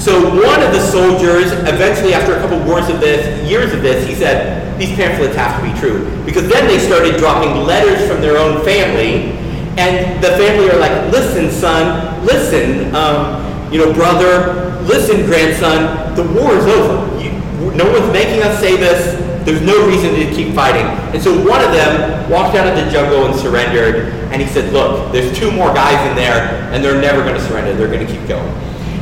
So 0.00 0.22
one 0.22 0.62
of 0.62 0.72
the 0.72 0.80
soldiers, 0.80 1.52
eventually 1.66 2.14
after 2.14 2.36
a 2.36 2.40
couple 2.40 2.58
wars 2.64 2.88
of 2.88 3.00
this, 3.00 3.26
years 3.48 3.74
of 3.74 3.82
this, 3.82 4.06
he 4.06 4.14
said, 4.14 4.78
these 4.78 4.94
pamphlets 4.94 5.34
have 5.34 5.60
to 5.60 5.66
be 5.66 5.78
true. 5.80 6.06
Because 6.24 6.48
then 6.48 6.68
they 6.68 6.78
started 6.78 7.16
dropping 7.16 7.64
letters 7.64 8.08
from 8.08 8.20
their 8.20 8.38
own 8.38 8.64
family, 8.64 9.32
and 9.76 10.22
the 10.22 10.30
family 10.38 10.70
are 10.70 10.78
like, 10.78 11.12
listen, 11.12 11.50
son, 11.50 12.24
listen, 12.24 12.94
um, 12.94 13.72
you 13.72 13.78
know, 13.78 13.92
brother, 13.92 14.80
listen, 14.82 15.26
grandson, 15.26 16.14
the 16.14 16.22
war 16.22 16.54
is 16.54 16.64
over. 16.66 17.22
You, 17.22 17.32
no 17.74 17.90
one's 17.90 18.12
making 18.12 18.42
us 18.42 18.60
say 18.60 18.76
this. 18.76 19.27
There's 19.44 19.62
no 19.62 19.86
reason 19.86 20.14
to 20.14 20.30
keep 20.34 20.54
fighting. 20.54 20.86
And 21.14 21.22
so 21.22 21.32
one 21.46 21.64
of 21.64 21.72
them 21.72 22.30
walked 22.30 22.56
out 22.56 22.66
of 22.66 22.76
the 22.76 22.90
jungle 22.90 23.26
and 23.26 23.34
surrendered, 23.34 24.14
and 24.32 24.42
he 24.42 24.48
said, 24.48 24.72
look, 24.72 25.12
there's 25.12 25.36
two 25.38 25.50
more 25.50 25.72
guys 25.72 25.98
in 26.10 26.16
there, 26.16 26.70
and 26.72 26.84
they're 26.84 27.00
never 27.00 27.22
going 27.22 27.34
to 27.34 27.44
surrender. 27.46 27.74
They're 27.74 27.90
going 27.92 28.06
to 28.06 28.12
keep 28.12 28.26
going. 28.28 28.52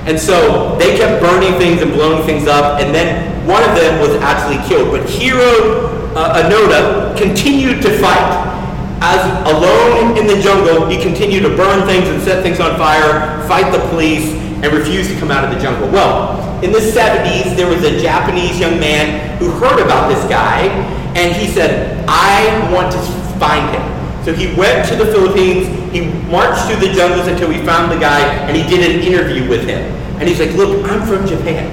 And 0.07 0.19
so 0.19 0.77
they 0.79 0.97
kept 0.97 1.21
burning 1.21 1.59
things 1.59 1.83
and 1.83 1.93
blowing 1.93 2.25
things 2.25 2.47
up, 2.47 2.81
and 2.81 2.95
then 2.95 3.45
one 3.47 3.63
of 3.69 3.75
them 3.75 4.01
was 4.01 4.11
actually 4.23 4.63
killed. 4.69 4.93
But 4.93 5.09
Hiro 5.09 6.15
uh, 6.15 6.43
Onoda 6.43 7.17
continued 7.19 7.83
to 7.83 7.99
fight. 7.99 8.55
As 9.03 9.21
alone 9.53 10.17
in 10.17 10.27
the 10.27 10.41
jungle, 10.41 10.89
he 10.89 11.03
continued 11.03 11.43
to 11.43 11.55
burn 11.55 11.87
things 11.87 12.09
and 12.09 12.23
set 12.23 12.43
things 12.43 12.61
on 12.61 12.79
fire, 12.79 13.47
fight 13.47 13.71
the 13.71 13.79
police, 13.91 14.33
and 14.63 14.73
refused 14.73 15.11
to 15.11 15.19
come 15.19 15.31
out 15.31 15.45
of 15.45 15.51
the 15.55 15.61
jungle. 15.61 15.89
Well, 15.91 16.46
in 16.67 16.73
the 16.73 16.81
70s, 16.83 17.55
there 17.55 17.71
was 17.71 17.85
a 17.85 17.95
Japanese 18.03 18.59
young 18.59 18.81
man 18.81 19.39
who 19.39 19.51
heard 19.51 19.79
about 19.79 20.11
this 20.11 20.19
guy, 20.29 20.67
and 21.15 21.31
he 21.33 21.47
said, 21.47 22.05
I 22.09 22.43
want 22.75 22.91
to 22.91 22.99
find 23.39 23.71
him. 23.71 23.87
So 24.25 24.35
he 24.35 24.51
went 24.59 24.89
to 24.89 24.97
the 24.97 25.07
Philippines, 25.07 25.71
he 25.95 26.11
marched 26.27 26.67
through 26.67 26.83
the 26.83 26.93
jungles 26.93 27.29
until 27.29 27.51
he 27.51 27.63
found 27.63 27.93
the 27.93 27.99
guy, 27.99 28.19
and 28.51 28.57
he 28.57 28.65
did 28.67 28.83
an 28.83 29.01
interview 29.01 29.49
with 29.49 29.63
him. 29.63 29.79
And 30.19 30.29
he's 30.29 30.41
like, 30.41 30.51
look, 30.59 30.83
I'm 30.91 31.07
from 31.07 31.25
Japan. 31.25 31.71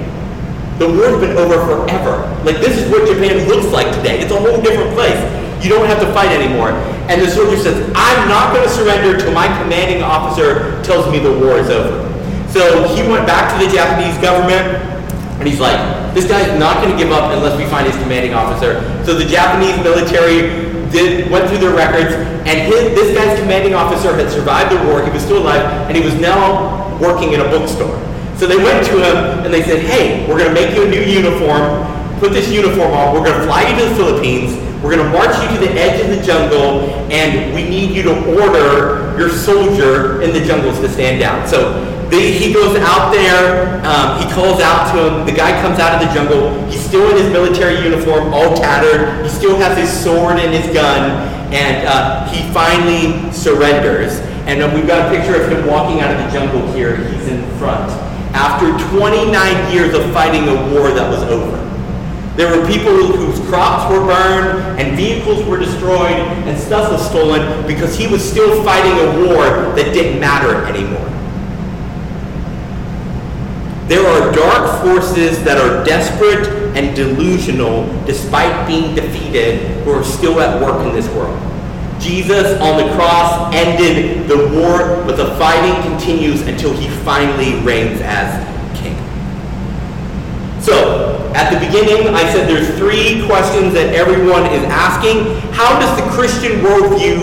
The 0.78 0.86
war's 0.86 1.18
been 1.18 1.36
over 1.36 1.58
forever. 1.66 2.22
Like, 2.44 2.58
this 2.62 2.78
is 2.78 2.88
what 2.88 3.08
Japan 3.08 3.48
looks 3.48 3.66
like 3.72 3.92
today. 3.96 4.20
It's 4.20 4.30
a 4.30 4.38
whole 4.38 4.62
different 4.62 4.94
place. 4.94 5.18
You 5.64 5.70
don't 5.70 5.86
have 5.86 5.98
to 6.06 6.12
fight 6.12 6.30
anymore. 6.30 6.70
And 7.10 7.20
the 7.20 7.28
soldier 7.28 7.56
says, 7.56 7.90
I'm 7.96 8.28
not 8.28 8.54
going 8.54 8.62
to 8.62 8.72
surrender 8.72 9.14
until 9.14 9.32
my 9.32 9.48
commanding 9.58 10.04
officer 10.04 10.80
tells 10.84 11.10
me 11.10 11.18
the 11.18 11.32
war 11.32 11.58
is 11.58 11.68
over. 11.68 12.13
So 12.54 12.86
he 12.94 13.02
went 13.02 13.26
back 13.26 13.50
to 13.50 13.66
the 13.66 13.66
Japanese 13.66 14.14
government, 14.22 14.78
and 15.42 15.48
he's 15.48 15.58
like, 15.58 15.74
this 16.14 16.30
guy's 16.30 16.46
not 16.56 16.78
going 16.78 16.94
to 16.94 16.96
give 16.96 17.10
up 17.10 17.34
unless 17.34 17.58
we 17.58 17.66
find 17.66 17.84
his 17.84 18.00
commanding 18.00 18.32
officer. 18.32 18.78
So 19.02 19.18
the 19.18 19.26
Japanese 19.26 19.74
military 19.82 20.70
did, 20.94 21.28
went 21.32 21.50
through 21.50 21.58
their 21.58 21.74
records, 21.74 22.14
and 22.46 22.62
his, 22.62 22.94
this 22.94 23.10
guy's 23.10 23.34
commanding 23.40 23.74
officer 23.74 24.14
had 24.14 24.30
survived 24.30 24.70
the 24.70 24.78
war, 24.86 25.02
he 25.02 25.10
was 25.10 25.24
still 25.24 25.42
alive, 25.42 25.66
and 25.90 25.96
he 25.96 26.04
was 26.04 26.14
now 26.14 26.96
working 27.00 27.32
in 27.32 27.40
a 27.40 27.48
bookstore. 27.50 27.98
So 28.38 28.46
they 28.46 28.62
went 28.62 28.86
to 28.86 29.02
him 29.02 29.42
and 29.42 29.52
they 29.52 29.64
said, 29.64 29.82
hey, 29.82 30.22
we're 30.28 30.38
going 30.38 30.46
to 30.46 30.54
make 30.54 30.76
you 30.76 30.86
a 30.86 30.88
new 30.88 31.02
uniform, 31.02 31.82
put 32.20 32.30
this 32.30 32.48
uniform 32.52 32.94
on, 32.94 33.14
we're 33.14 33.26
going 33.26 33.34
to 33.34 33.46
fly 33.46 33.66
you 33.66 33.74
to 33.82 33.88
the 33.90 33.94
Philippines, 33.96 34.54
we're 34.78 34.94
going 34.94 35.04
to 35.04 35.10
march 35.10 35.34
you 35.42 35.58
to 35.58 35.66
the 35.66 35.72
edge 35.74 36.00
of 36.00 36.06
the 36.06 36.22
jungle, 36.22 36.86
and 37.10 37.52
we 37.52 37.66
need 37.66 37.90
you 37.90 38.04
to 38.04 38.14
order 38.38 39.18
your 39.18 39.30
soldier 39.30 40.22
in 40.22 40.32
the 40.32 40.44
jungles 40.46 40.78
to 40.78 40.88
stand 40.88 41.18
down. 41.18 41.48
So 41.48 41.90
they, 42.10 42.32
he 42.32 42.52
goes 42.52 42.76
out 42.76 43.12
there, 43.12 43.84
um, 43.86 44.22
he 44.22 44.32
calls 44.32 44.60
out 44.60 44.92
to 44.92 45.20
him, 45.20 45.26
the 45.26 45.32
guy 45.32 45.60
comes 45.62 45.78
out 45.78 46.00
of 46.00 46.06
the 46.06 46.14
jungle, 46.14 46.50
he's 46.70 46.84
still 46.84 47.10
in 47.10 47.16
his 47.16 47.30
military 47.32 47.82
uniform, 47.82 48.32
all 48.32 48.56
tattered, 48.56 49.24
he 49.24 49.28
still 49.30 49.56
has 49.56 49.76
his 49.76 49.90
sword 49.90 50.38
and 50.38 50.52
his 50.52 50.72
gun, 50.74 51.10
and 51.52 51.86
uh, 51.86 52.26
he 52.28 52.42
finally 52.52 53.32
surrenders. 53.32 54.20
And 54.46 54.62
uh, 54.62 54.70
we've 54.74 54.86
got 54.86 55.06
a 55.06 55.16
picture 55.16 55.40
of 55.40 55.50
him 55.50 55.66
walking 55.66 56.00
out 56.00 56.10
of 56.10 56.18
the 56.18 56.38
jungle 56.38 56.70
here, 56.72 56.96
he's 56.96 57.28
in 57.28 57.42
front. 57.58 57.90
After 58.34 58.66
29 58.96 59.72
years 59.72 59.94
of 59.94 60.12
fighting 60.12 60.48
a 60.48 60.74
war 60.74 60.90
that 60.90 61.08
was 61.08 61.22
over. 61.24 61.64
There 62.36 62.50
were 62.50 62.66
people 62.66 62.90
whose 62.92 63.38
crops 63.48 63.88
were 63.92 64.04
burned 64.04 64.80
and 64.80 64.96
vehicles 64.96 65.44
were 65.46 65.56
destroyed 65.56 66.10
and 66.10 66.58
stuff 66.58 66.90
was 66.90 67.08
stolen 67.08 67.64
because 67.64 67.96
he 67.96 68.08
was 68.08 68.28
still 68.28 68.64
fighting 68.64 68.92
a 68.92 69.26
war 69.28 69.44
that 69.76 69.94
didn't 69.94 70.18
matter 70.18 70.64
anymore. 70.66 71.14
There 73.86 74.06
are 74.06 74.32
dark 74.32 74.82
forces 74.82 75.44
that 75.44 75.58
are 75.58 75.84
desperate 75.84 76.48
and 76.74 76.96
delusional 76.96 77.84
despite 78.06 78.66
being 78.66 78.94
defeated 78.94 79.84
who 79.84 79.90
are 79.90 80.02
still 80.02 80.40
at 80.40 80.60
work 80.62 80.86
in 80.86 80.94
this 80.94 81.06
world. 81.10 81.38
Jesus 82.00 82.58
on 82.60 82.78
the 82.78 82.94
cross 82.94 83.54
ended 83.54 84.26
the 84.26 84.36
war, 84.36 85.04
but 85.04 85.16
the 85.16 85.36
fighting 85.36 85.82
continues 85.82 86.40
until 86.42 86.72
he 86.72 86.88
finally 87.04 87.60
reigns 87.60 88.00
as 88.02 88.32
king. 88.78 88.96
So, 90.62 91.30
at 91.34 91.52
the 91.52 91.60
beginning, 91.64 92.08
I 92.14 92.22
said 92.32 92.48
there's 92.48 92.68
three 92.78 93.26
questions 93.26 93.74
that 93.74 93.94
everyone 93.94 94.46
is 94.46 94.64
asking. 94.64 95.36
How 95.52 95.78
does 95.78 95.94
the 96.00 96.08
Christian 96.10 96.60
worldview 96.60 97.20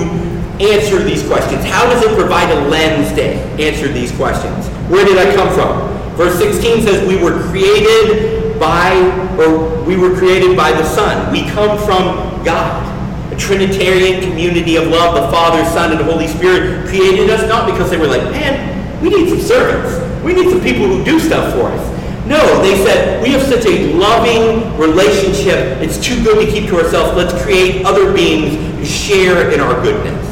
answer 0.62 1.04
these 1.04 1.26
questions? 1.26 1.65
How 1.65 1.89
does 1.89 2.04
it 2.04 2.15
provide 2.15 2.52
a 2.52 2.69
lens 2.69 3.13
to 3.15 3.24
answer 3.62 3.88
these 3.88 4.12
questions? 4.12 4.67
Where 4.89 5.04
did 5.04 5.17
I 5.17 5.34
come 5.36 5.52
from? 5.56 5.90
Verse 6.15 6.38
16 6.38 6.84
says, 6.84 7.08
We 7.08 7.21
were 7.21 7.41
created 7.50 8.60
by, 8.60 8.93
or 9.38 9.84
we 9.84 9.97
were 9.97 10.15
created 10.15 10.56
by 10.56 10.71
the 10.71 10.84
Son. 10.84 11.32
We 11.32 11.50
come 11.50 11.78
from 11.80 12.43
God. 12.45 12.89
A 13.34 13.38
Trinitarian 13.38 14.21
community 14.21 14.76
of 14.76 14.88
love, 14.88 15.15
the 15.15 15.32
Father, 15.32 15.63
Son, 15.71 15.91
and 15.91 16.00
the 16.00 16.04
Holy 16.04 16.28
Spirit 16.28 16.88
created 16.88 17.30
us 17.30 17.47
not 17.47 17.71
because 17.71 17.89
they 17.89 17.97
were 17.97 18.08
like, 18.08 18.24
man, 18.24 19.02
we 19.02 19.10
need 19.10 19.30
some 19.30 19.39
servants. 19.39 19.97
We 20.24 20.34
need 20.34 20.50
some 20.50 20.62
people 20.62 20.86
who 20.86 21.04
do 21.04 21.19
stuff 21.19 21.54
for 21.54 21.67
us. 21.71 22.02
No, 22.28 22.62
they 22.62 22.78
said, 22.86 23.21
we 23.24 23.32
have 23.32 23.41
such 23.41 23.65
a 23.65 23.93
loving 23.93 24.78
relationship. 24.78 25.82
It's 25.82 25.97
too 25.97 26.24
good 26.24 26.45
to 26.45 26.52
keep 26.52 26.69
to 26.69 26.78
ourselves. 26.78 27.17
Let's 27.17 27.43
create 27.43 27.84
other 27.86 28.13
beings 28.13 28.56
who 28.78 28.86
share 28.86 29.52
in 29.52 29.60
our 29.60 29.82
goodness. 29.82 30.28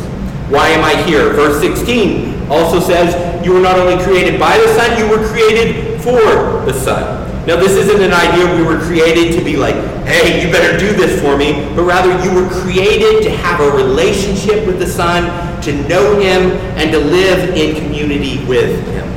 Why 0.50 0.70
am 0.70 0.84
I 0.84 1.02
here? 1.04 1.34
Verse 1.34 1.60
16 1.60 2.50
also 2.50 2.80
says, 2.80 3.14
you 3.44 3.54
were 3.54 3.62
not 3.62 3.78
only 3.78 4.02
created 4.04 4.40
by 4.40 4.58
the 4.58 4.68
Son, 4.76 4.98
you 4.98 5.10
were 5.10 5.26
created 5.28 6.02
for 6.02 6.66
the 6.66 6.74
Son. 6.74 7.28
Now, 7.48 7.56
this 7.56 7.72
isn't 7.72 8.02
an 8.02 8.14
idea 8.14 8.46
we 8.56 8.64
were 8.64 8.80
created 8.80 9.38
to 9.38 9.44
be 9.44 9.56
like, 9.56 9.76
hey, 10.06 10.46
you 10.46 10.52
better 10.52 10.78
do 10.78 10.92
this 10.94 11.22
for 11.22 11.38
me, 11.38 11.54
but 11.76 11.84
rather 11.84 12.12
you 12.24 12.34
were 12.34 12.48
created 12.62 13.24
to 13.24 13.30
have 13.30 13.60
a 13.60 13.72
relationship 13.72 14.68
with 14.68 14.80
the 14.80 14.88
Son, 14.88 15.62
to 15.64 15.74
know 15.88 16.20
Him, 16.20 16.52
and 16.78 16.92
to 16.92 17.00
live 17.00 17.56
in 17.56 17.76
community 17.84 18.44
with 18.46 18.86
Him. 18.88 19.08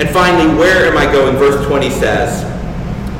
And 0.00 0.08
finally, 0.08 0.54
where 0.56 0.86
am 0.90 0.96
I 0.96 1.12
going? 1.12 1.36
Verse 1.36 1.66
20 1.66 1.90
says, 1.90 2.42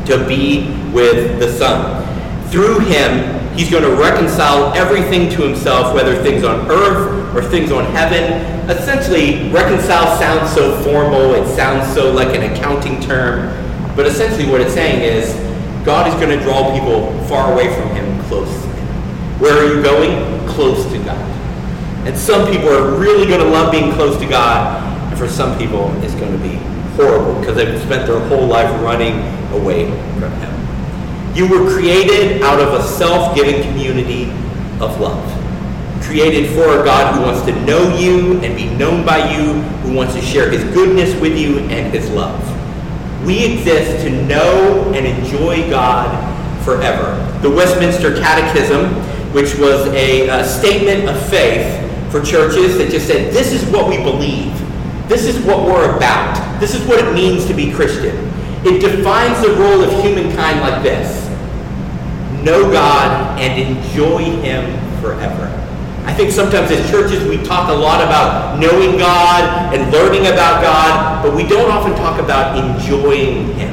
to 0.06 0.26
be 0.26 0.72
with 0.92 1.38
the 1.38 1.52
Son. 1.52 2.02
Through 2.50 2.80
Him, 2.80 3.42
He's 3.54 3.70
going 3.70 3.82
to 3.82 3.94
reconcile 3.94 4.72
everything 4.72 5.28
to 5.30 5.42
himself, 5.42 5.94
whether 5.94 6.20
things 6.22 6.42
on 6.42 6.70
earth 6.70 7.37
or 7.37 7.42
things 7.42 7.70
on 7.70 7.85
heaven. 7.92 8.62
Essentially, 8.68 9.51
reconcile 9.51 10.16
sounds 10.18 10.53
so 10.53 10.81
formal, 10.83 11.35
it 11.35 11.46
sounds 11.57 11.92
so 11.94 12.12
like 12.12 12.35
an 12.37 12.53
accounting 12.53 13.01
term. 13.01 13.48
But 13.96 14.07
essentially, 14.07 14.48
what 14.48 14.61
it's 14.61 14.72
saying 14.72 15.03
is 15.03 15.35
God 15.85 16.07
is 16.07 16.14
going 16.14 16.37
to 16.37 16.42
draw 16.44 16.72
people 16.72 17.12
far 17.27 17.53
away 17.53 17.75
from 17.75 17.88
Him 17.90 18.22
close. 18.25 18.48
Where 19.40 19.53
are 19.59 19.75
you 19.75 19.83
going? 19.83 20.46
Close 20.48 20.85
to 20.92 20.98
God. 20.98 21.29
And 22.07 22.16
some 22.16 22.51
people 22.51 22.68
are 22.68 22.96
really 22.96 23.27
going 23.27 23.40
to 23.40 23.48
love 23.48 23.72
being 23.72 23.92
close 23.94 24.16
to 24.18 24.27
God, 24.29 24.81
and 25.11 25.18
for 25.18 25.29
some 25.29 25.59
people, 25.59 25.92
it's 26.05 26.14
going 26.14 26.33
to 26.33 26.38
be 26.38 26.55
horrible 26.96 27.38
because 27.40 27.57
they've 27.57 27.81
spent 27.83 28.07
their 28.07 28.20
whole 28.29 28.46
life 28.46 28.70
running 28.81 29.20
away 29.53 29.87
from 30.20 30.33
Him. 30.35 31.37
You 31.37 31.48
were 31.48 31.68
created 31.72 32.42
out 32.42 32.61
of 32.61 32.75
a 32.75 32.83
self-giving 32.83 33.62
community 33.62 34.31
of 34.81 35.01
love. 35.01 35.41
Created 36.03 36.51
for 36.51 36.81
a 36.81 36.85
God 36.85 37.15
who 37.15 37.23
wants 37.23 37.43
to 37.47 37.65
know 37.65 37.97
you 37.97 38.41
and 38.41 38.57
be 38.57 38.69
known 38.77 39.05
by 39.05 39.33
you, 39.33 39.55
who 39.83 39.95
wants 39.95 40.15
to 40.15 40.21
share 40.21 40.51
his 40.51 40.62
goodness 40.75 41.19
with 41.21 41.38
you 41.38 41.61
and 41.61 41.93
his 41.93 42.11
love. 42.11 42.41
We 43.27 43.45
exist 43.45 44.05
to 44.05 44.11
know 44.27 44.93
and 44.95 45.07
enjoy 45.07 45.71
God 45.71 46.11
forever. 46.65 47.17
The 47.41 47.51
Westminster 47.51 48.17
Catechism, 48.17 48.93
which 49.33 49.57
was 49.59 49.87
a, 49.88 50.29
a 50.29 50.45
statement 50.45 51.09
of 51.09 51.29
faith 51.29 51.81
for 52.11 52.21
churches 52.21 52.79
that 52.79 52.91
just 52.91 53.07
said, 53.07 53.33
this 53.33 53.53
is 53.53 53.65
what 53.71 53.88
we 53.88 53.97
believe. 53.99 54.53
This 55.09 55.25
is 55.25 55.38
what 55.45 55.65
we're 55.65 55.97
about. 55.97 56.61
This 56.61 56.75
is 56.75 56.87
what 56.87 56.99
it 56.99 57.15
means 57.15 57.47
to 57.47 57.55
be 57.55 57.73
Christian. 57.73 58.17
It 58.65 58.81
defines 58.81 59.41
the 59.41 59.55
role 59.55 59.83
of 59.83 60.05
humankind 60.05 60.61
like 60.61 60.83
this 60.83 61.23
know 62.43 62.71
God 62.73 63.41
and 63.41 63.61
enjoy 63.61 64.19
Him 64.43 65.01
forever. 65.01 65.62
I 66.05 66.12
think 66.12 66.33
sometimes 66.33 66.71
as 66.71 66.91
churches 66.91 67.27
we 67.29 67.37
talk 67.45 67.69
a 67.69 67.73
lot 67.73 68.03
about 68.03 68.59
knowing 68.59 68.99
God 68.99 69.75
and 69.75 69.93
learning 69.93 70.27
about 70.27 70.62
God, 70.62 71.23
but 71.23 71.35
we 71.35 71.47
don't 71.47 71.71
often 71.71 71.95
talk 71.95 72.21
about 72.21 72.59
enjoying 72.59 73.55
Him. 73.55 73.73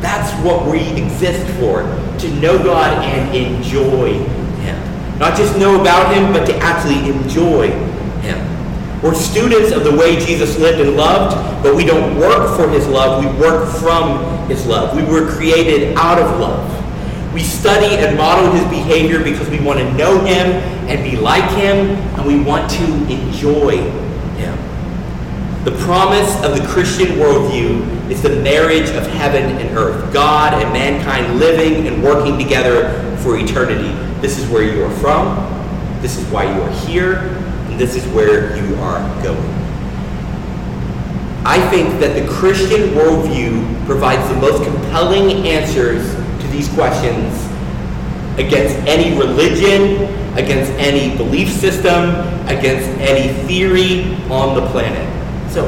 That's 0.00 0.32
what 0.44 0.70
we 0.70 0.80
exist 1.02 1.44
for, 1.58 1.82
to 2.18 2.30
know 2.40 2.62
God 2.62 3.04
and 3.04 3.34
enjoy 3.34 4.12
Him. 4.14 5.18
Not 5.18 5.36
just 5.36 5.58
know 5.58 5.80
about 5.80 6.14
Him, 6.14 6.32
but 6.32 6.46
to 6.46 6.56
actually 6.58 7.10
enjoy 7.10 7.70
Him. 8.20 9.02
We're 9.02 9.14
students 9.14 9.72
of 9.72 9.82
the 9.82 9.96
way 9.96 10.18
Jesus 10.24 10.58
lived 10.58 10.80
and 10.80 10.96
loved, 10.96 11.34
but 11.64 11.74
we 11.74 11.84
don't 11.84 12.16
work 12.18 12.56
for 12.56 12.68
His 12.68 12.86
love, 12.86 13.24
we 13.24 13.40
work 13.40 13.68
from 13.76 14.48
His 14.48 14.64
love. 14.64 14.96
We 14.96 15.02
were 15.04 15.28
created 15.28 15.96
out 15.96 16.20
of 16.20 16.38
love. 16.38 16.78
We 17.34 17.44
study 17.44 17.94
and 17.96 18.16
model 18.16 18.50
his 18.52 18.64
behavior 18.64 19.22
because 19.22 19.48
we 19.50 19.60
want 19.60 19.78
to 19.78 19.92
know 19.94 20.18
him 20.24 20.77
and 20.88 21.04
be 21.08 21.16
like 21.16 21.48
him, 21.52 21.96
and 22.16 22.26
we 22.26 22.40
want 22.42 22.70
to 22.70 22.84
enjoy 23.12 23.76
him. 24.36 24.58
The 25.64 25.72
promise 25.84 26.34
of 26.42 26.56
the 26.56 26.66
Christian 26.66 27.18
worldview 27.18 28.10
is 28.10 28.22
the 28.22 28.36
marriage 28.40 28.88
of 28.90 29.06
heaven 29.06 29.56
and 29.58 29.76
earth, 29.76 30.12
God 30.14 30.54
and 30.54 30.72
mankind 30.72 31.38
living 31.38 31.86
and 31.86 32.02
working 32.02 32.38
together 32.38 32.88
for 33.18 33.36
eternity. 33.36 33.90
This 34.20 34.38
is 34.38 34.48
where 34.48 34.62
you 34.62 34.82
are 34.82 34.94
from, 34.98 35.36
this 36.00 36.16
is 36.16 36.24
why 36.28 36.44
you 36.44 36.62
are 36.62 36.86
here, 36.86 37.16
and 37.68 37.78
this 37.78 37.94
is 37.94 38.06
where 38.14 38.56
you 38.56 38.74
are 38.76 39.22
going. 39.22 39.54
I 41.44 41.66
think 41.70 42.00
that 42.00 42.18
the 42.18 42.26
Christian 42.32 42.90
worldview 42.90 43.84
provides 43.86 44.26
the 44.28 44.36
most 44.36 44.62
compelling 44.64 45.46
answers 45.46 46.14
to 46.14 46.48
these 46.48 46.68
questions 46.74 47.48
against 48.38 48.76
any 48.86 49.18
religion, 49.18 50.04
against 50.36 50.70
any 50.72 51.16
belief 51.16 51.50
system, 51.50 52.10
against 52.46 52.88
any 53.00 53.32
theory 53.46 54.14
on 54.30 54.54
the 54.54 54.66
planet. 54.70 55.04
So, 55.52 55.66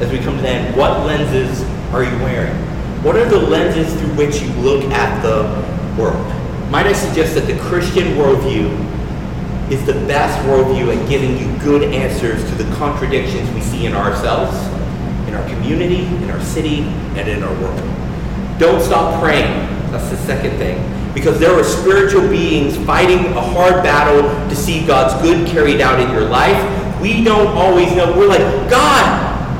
as 0.00 0.10
we 0.10 0.18
come 0.18 0.36
to 0.36 0.42
the 0.42 0.48
end, 0.48 0.76
what 0.76 1.06
lenses 1.06 1.62
are 1.92 2.02
you 2.02 2.16
wearing? 2.22 2.54
What 3.02 3.16
are 3.16 3.28
the 3.28 3.38
lenses 3.38 3.92
through 4.00 4.14
which 4.14 4.40
you 4.40 4.48
look 4.60 4.84
at 4.92 5.22
the 5.22 5.42
world? 6.00 6.26
Might 6.70 6.86
I 6.86 6.92
suggest 6.92 7.34
that 7.34 7.46
the 7.46 7.58
Christian 7.58 8.14
worldview 8.16 8.70
is 9.70 9.84
the 9.84 9.94
best 10.06 10.38
worldview 10.46 10.96
at 10.96 11.08
giving 11.08 11.38
you 11.38 11.58
good 11.60 11.92
answers 11.92 12.42
to 12.50 12.62
the 12.62 12.74
contradictions 12.76 13.50
we 13.50 13.60
see 13.60 13.86
in 13.86 13.94
ourselves, 13.94 14.56
in 15.28 15.34
our 15.34 15.46
community, 15.48 16.06
in 16.06 16.30
our 16.30 16.40
city, 16.42 16.80
and 17.16 17.28
in 17.28 17.42
our 17.42 17.54
world. 17.60 17.78
Don't 18.58 18.80
stop 18.80 19.20
praying 19.22 19.82
that's 19.92 20.08
the 20.08 20.16
second 20.16 20.56
thing. 20.56 20.91
Because 21.14 21.38
there 21.38 21.52
are 21.52 21.64
spiritual 21.64 22.26
beings 22.28 22.76
fighting 22.86 23.26
a 23.32 23.40
hard 23.40 23.82
battle 23.82 24.22
to 24.48 24.56
see 24.56 24.86
God's 24.86 25.20
good 25.22 25.46
carried 25.46 25.80
out 25.80 26.00
in 26.00 26.10
your 26.10 26.24
life. 26.24 27.00
We 27.00 27.22
don't 27.22 27.48
always 27.48 27.94
know. 27.94 28.16
We're 28.16 28.28
like, 28.28 28.70
God, 28.70 29.04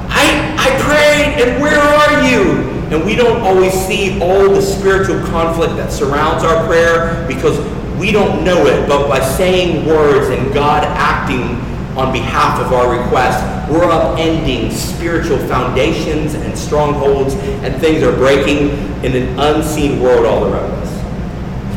I, 0.08 0.54
I 0.58 0.82
prayed, 0.82 1.42
and 1.42 1.62
where 1.62 1.78
are 1.78 2.22
you? 2.24 2.70
And 2.94 3.04
we 3.06 3.16
don't 3.16 3.40
always 3.40 3.72
see 3.72 4.20
all 4.20 4.50
the 4.50 4.60
spiritual 4.60 5.18
conflict 5.26 5.76
that 5.76 5.90
surrounds 5.90 6.44
our 6.44 6.66
prayer 6.66 7.26
because 7.26 7.58
we 7.98 8.12
don't 8.12 8.44
know 8.44 8.66
it. 8.66 8.88
But 8.88 9.08
by 9.08 9.20
saying 9.20 9.86
words 9.86 10.28
and 10.28 10.52
God 10.52 10.84
acting 10.84 11.56
on 11.96 12.12
behalf 12.12 12.60
of 12.60 12.72
our 12.72 12.98
request, 12.98 13.42
we're 13.70 13.80
upending 13.80 14.70
spiritual 14.70 15.38
foundations 15.38 16.34
and 16.34 16.56
strongholds, 16.56 17.34
and 17.34 17.80
things 17.80 18.02
are 18.02 18.12
breaking 18.12 18.70
in 19.02 19.16
an 19.16 19.38
unseen 19.38 20.00
world 20.00 20.26
all 20.26 20.44
around 20.44 20.70
us. 20.72 20.91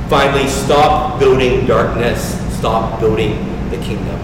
Finally, 0.10 0.48
stop 0.48 1.20
building 1.20 1.66
darkness, 1.66 2.40
stop 2.58 3.00
building 3.00 3.34
the 3.72 3.78
kingdom. 3.78 4.20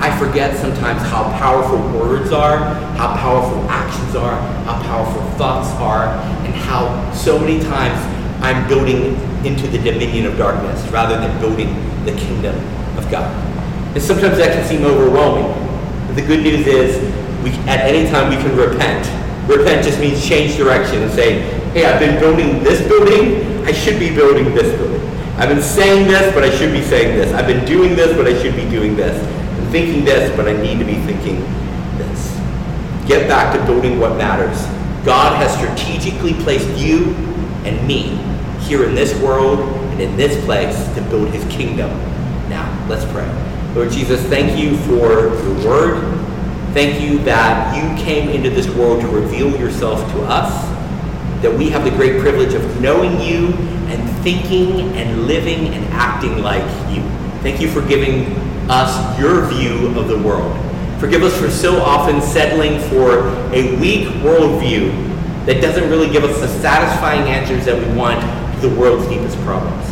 I 0.00 0.16
forget 0.18 0.56
sometimes 0.56 1.02
how 1.02 1.24
powerful 1.38 1.78
words 1.98 2.32
are, 2.32 2.58
how 2.96 3.14
powerful 3.16 3.58
actions 3.68 4.16
are, 4.16 4.36
how 4.64 4.82
powerful 4.82 5.22
thoughts 5.38 5.68
are, 5.80 6.06
and 6.44 6.54
how 6.54 7.12
so 7.12 7.38
many 7.38 7.60
times 7.60 8.00
I'm 8.42 8.66
building 8.66 9.14
into 9.44 9.66
the 9.66 9.78
dominion 9.78 10.26
of 10.26 10.38
darkness 10.38 10.86
rather 10.88 11.18
than 11.18 11.38
building 11.40 11.74
the 12.04 12.12
kingdom 12.12 12.54
of 12.96 13.10
God. 13.10 13.30
And 13.94 14.02
sometimes 14.02 14.38
that 14.38 14.52
can 14.52 14.66
seem 14.66 14.84
overwhelming. 14.84 15.52
But 16.06 16.16
the 16.16 16.26
good 16.26 16.42
news 16.42 16.66
is, 16.66 16.96
we, 17.42 17.50
at 17.68 17.80
any 17.80 18.08
time 18.10 18.30
we 18.30 18.36
can 18.36 18.56
repent. 18.56 19.06
Repent 19.48 19.84
just 19.84 20.00
means 20.00 20.26
change 20.26 20.56
direction 20.56 21.02
and 21.02 21.12
say, 21.12 21.40
hey, 21.72 21.84
I've 21.84 22.00
been 22.00 22.18
building 22.18 22.62
this 22.64 22.86
building, 22.88 23.64
I 23.66 23.72
should 23.72 23.98
be 23.98 24.14
building 24.14 24.54
this 24.54 24.74
building. 24.78 25.05
I've 25.38 25.50
been 25.50 25.62
saying 25.62 26.08
this, 26.08 26.32
but 26.34 26.44
I 26.44 26.50
should 26.50 26.72
be 26.72 26.80
saying 26.80 27.18
this. 27.18 27.30
I've 27.34 27.46
been 27.46 27.66
doing 27.66 27.94
this, 27.94 28.16
but 28.16 28.26
I 28.26 28.40
should 28.42 28.56
be 28.56 28.66
doing 28.70 28.96
this. 28.96 29.22
I'm 29.58 29.70
thinking 29.70 30.02
this, 30.02 30.34
but 30.34 30.48
I 30.48 30.54
need 30.54 30.78
to 30.78 30.84
be 30.86 30.94
thinking 30.94 31.42
this. 31.98 32.34
Get 33.06 33.28
back 33.28 33.54
to 33.54 33.62
building 33.66 34.00
what 34.00 34.16
matters. 34.16 34.56
God 35.04 35.36
has 35.36 35.54
strategically 35.54 36.32
placed 36.42 36.70
you 36.78 37.14
and 37.66 37.86
me 37.86 38.18
here 38.60 38.84
in 38.88 38.94
this 38.94 39.14
world 39.20 39.60
and 39.60 40.00
in 40.00 40.16
this 40.16 40.42
place 40.46 40.74
to 40.94 41.02
build 41.02 41.28
his 41.28 41.44
kingdom. 41.54 41.90
Now, 42.48 42.86
let's 42.88 43.04
pray. 43.12 43.28
Lord 43.74 43.90
Jesus, 43.90 44.22
thank 44.28 44.58
you 44.58 44.78
for 44.78 45.36
your 45.42 45.66
word. 45.66 46.16
Thank 46.72 47.02
you 47.02 47.18
that 47.24 47.76
you 47.76 48.02
came 48.02 48.30
into 48.30 48.48
this 48.48 48.68
world 48.70 49.02
to 49.02 49.08
reveal 49.08 49.50
yourself 49.60 50.00
to 50.12 50.22
us, 50.22 50.64
that 51.42 51.52
we 51.52 51.68
have 51.68 51.84
the 51.84 51.90
great 51.90 52.22
privilege 52.22 52.54
of 52.54 52.80
knowing 52.80 53.20
you 53.20 53.52
and 53.88 54.22
thinking 54.22 54.80
and 54.96 55.26
living 55.26 55.68
and 55.74 55.84
acting 55.92 56.42
like 56.42 56.64
you. 56.94 57.02
Thank 57.42 57.60
you 57.60 57.70
for 57.70 57.86
giving 57.86 58.36
us 58.68 59.18
your 59.18 59.46
view 59.46 59.98
of 59.98 60.08
the 60.08 60.18
world. 60.18 60.56
Forgive 60.98 61.22
us 61.22 61.38
for 61.38 61.50
so 61.50 61.80
often 61.80 62.20
settling 62.22 62.80
for 62.88 63.28
a 63.52 63.78
weak 63.80 64.08
worldview 64.22 65.04
that 65.46 65.60
doesn't 65.60 65.88
really 65.90 66.10
give 66.10 66.24
us 66.24 66.40
the 66.40 66.48
satisfying 66.60 67.28
answers 67.28 67.64
that 67.66 67.76
we 67.76 67.94
want 67.96 68.20
to 68.20 68.46
the 68.60 68.70
world's 68.70 69.06
deepest 69.08 69.38
problems. 69.40 69.86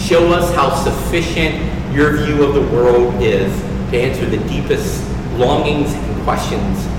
Show 0.00 0.32
us 0.32 0.54
how 0.54 0.74
sufficient 0.74 1.54
your 1.94 2.16
view 2.16 2.42
of 2.42 2.54
the 2.54 2.62
world 2.74 3.22
is 3.22 3.52
to 3.90 3.98
answer 3.98 4.26
the 4.26 4.38
deepest 4.48 5.02
longings 5.34 5.92
and 5.92 6.22
questions. 6.24 6.95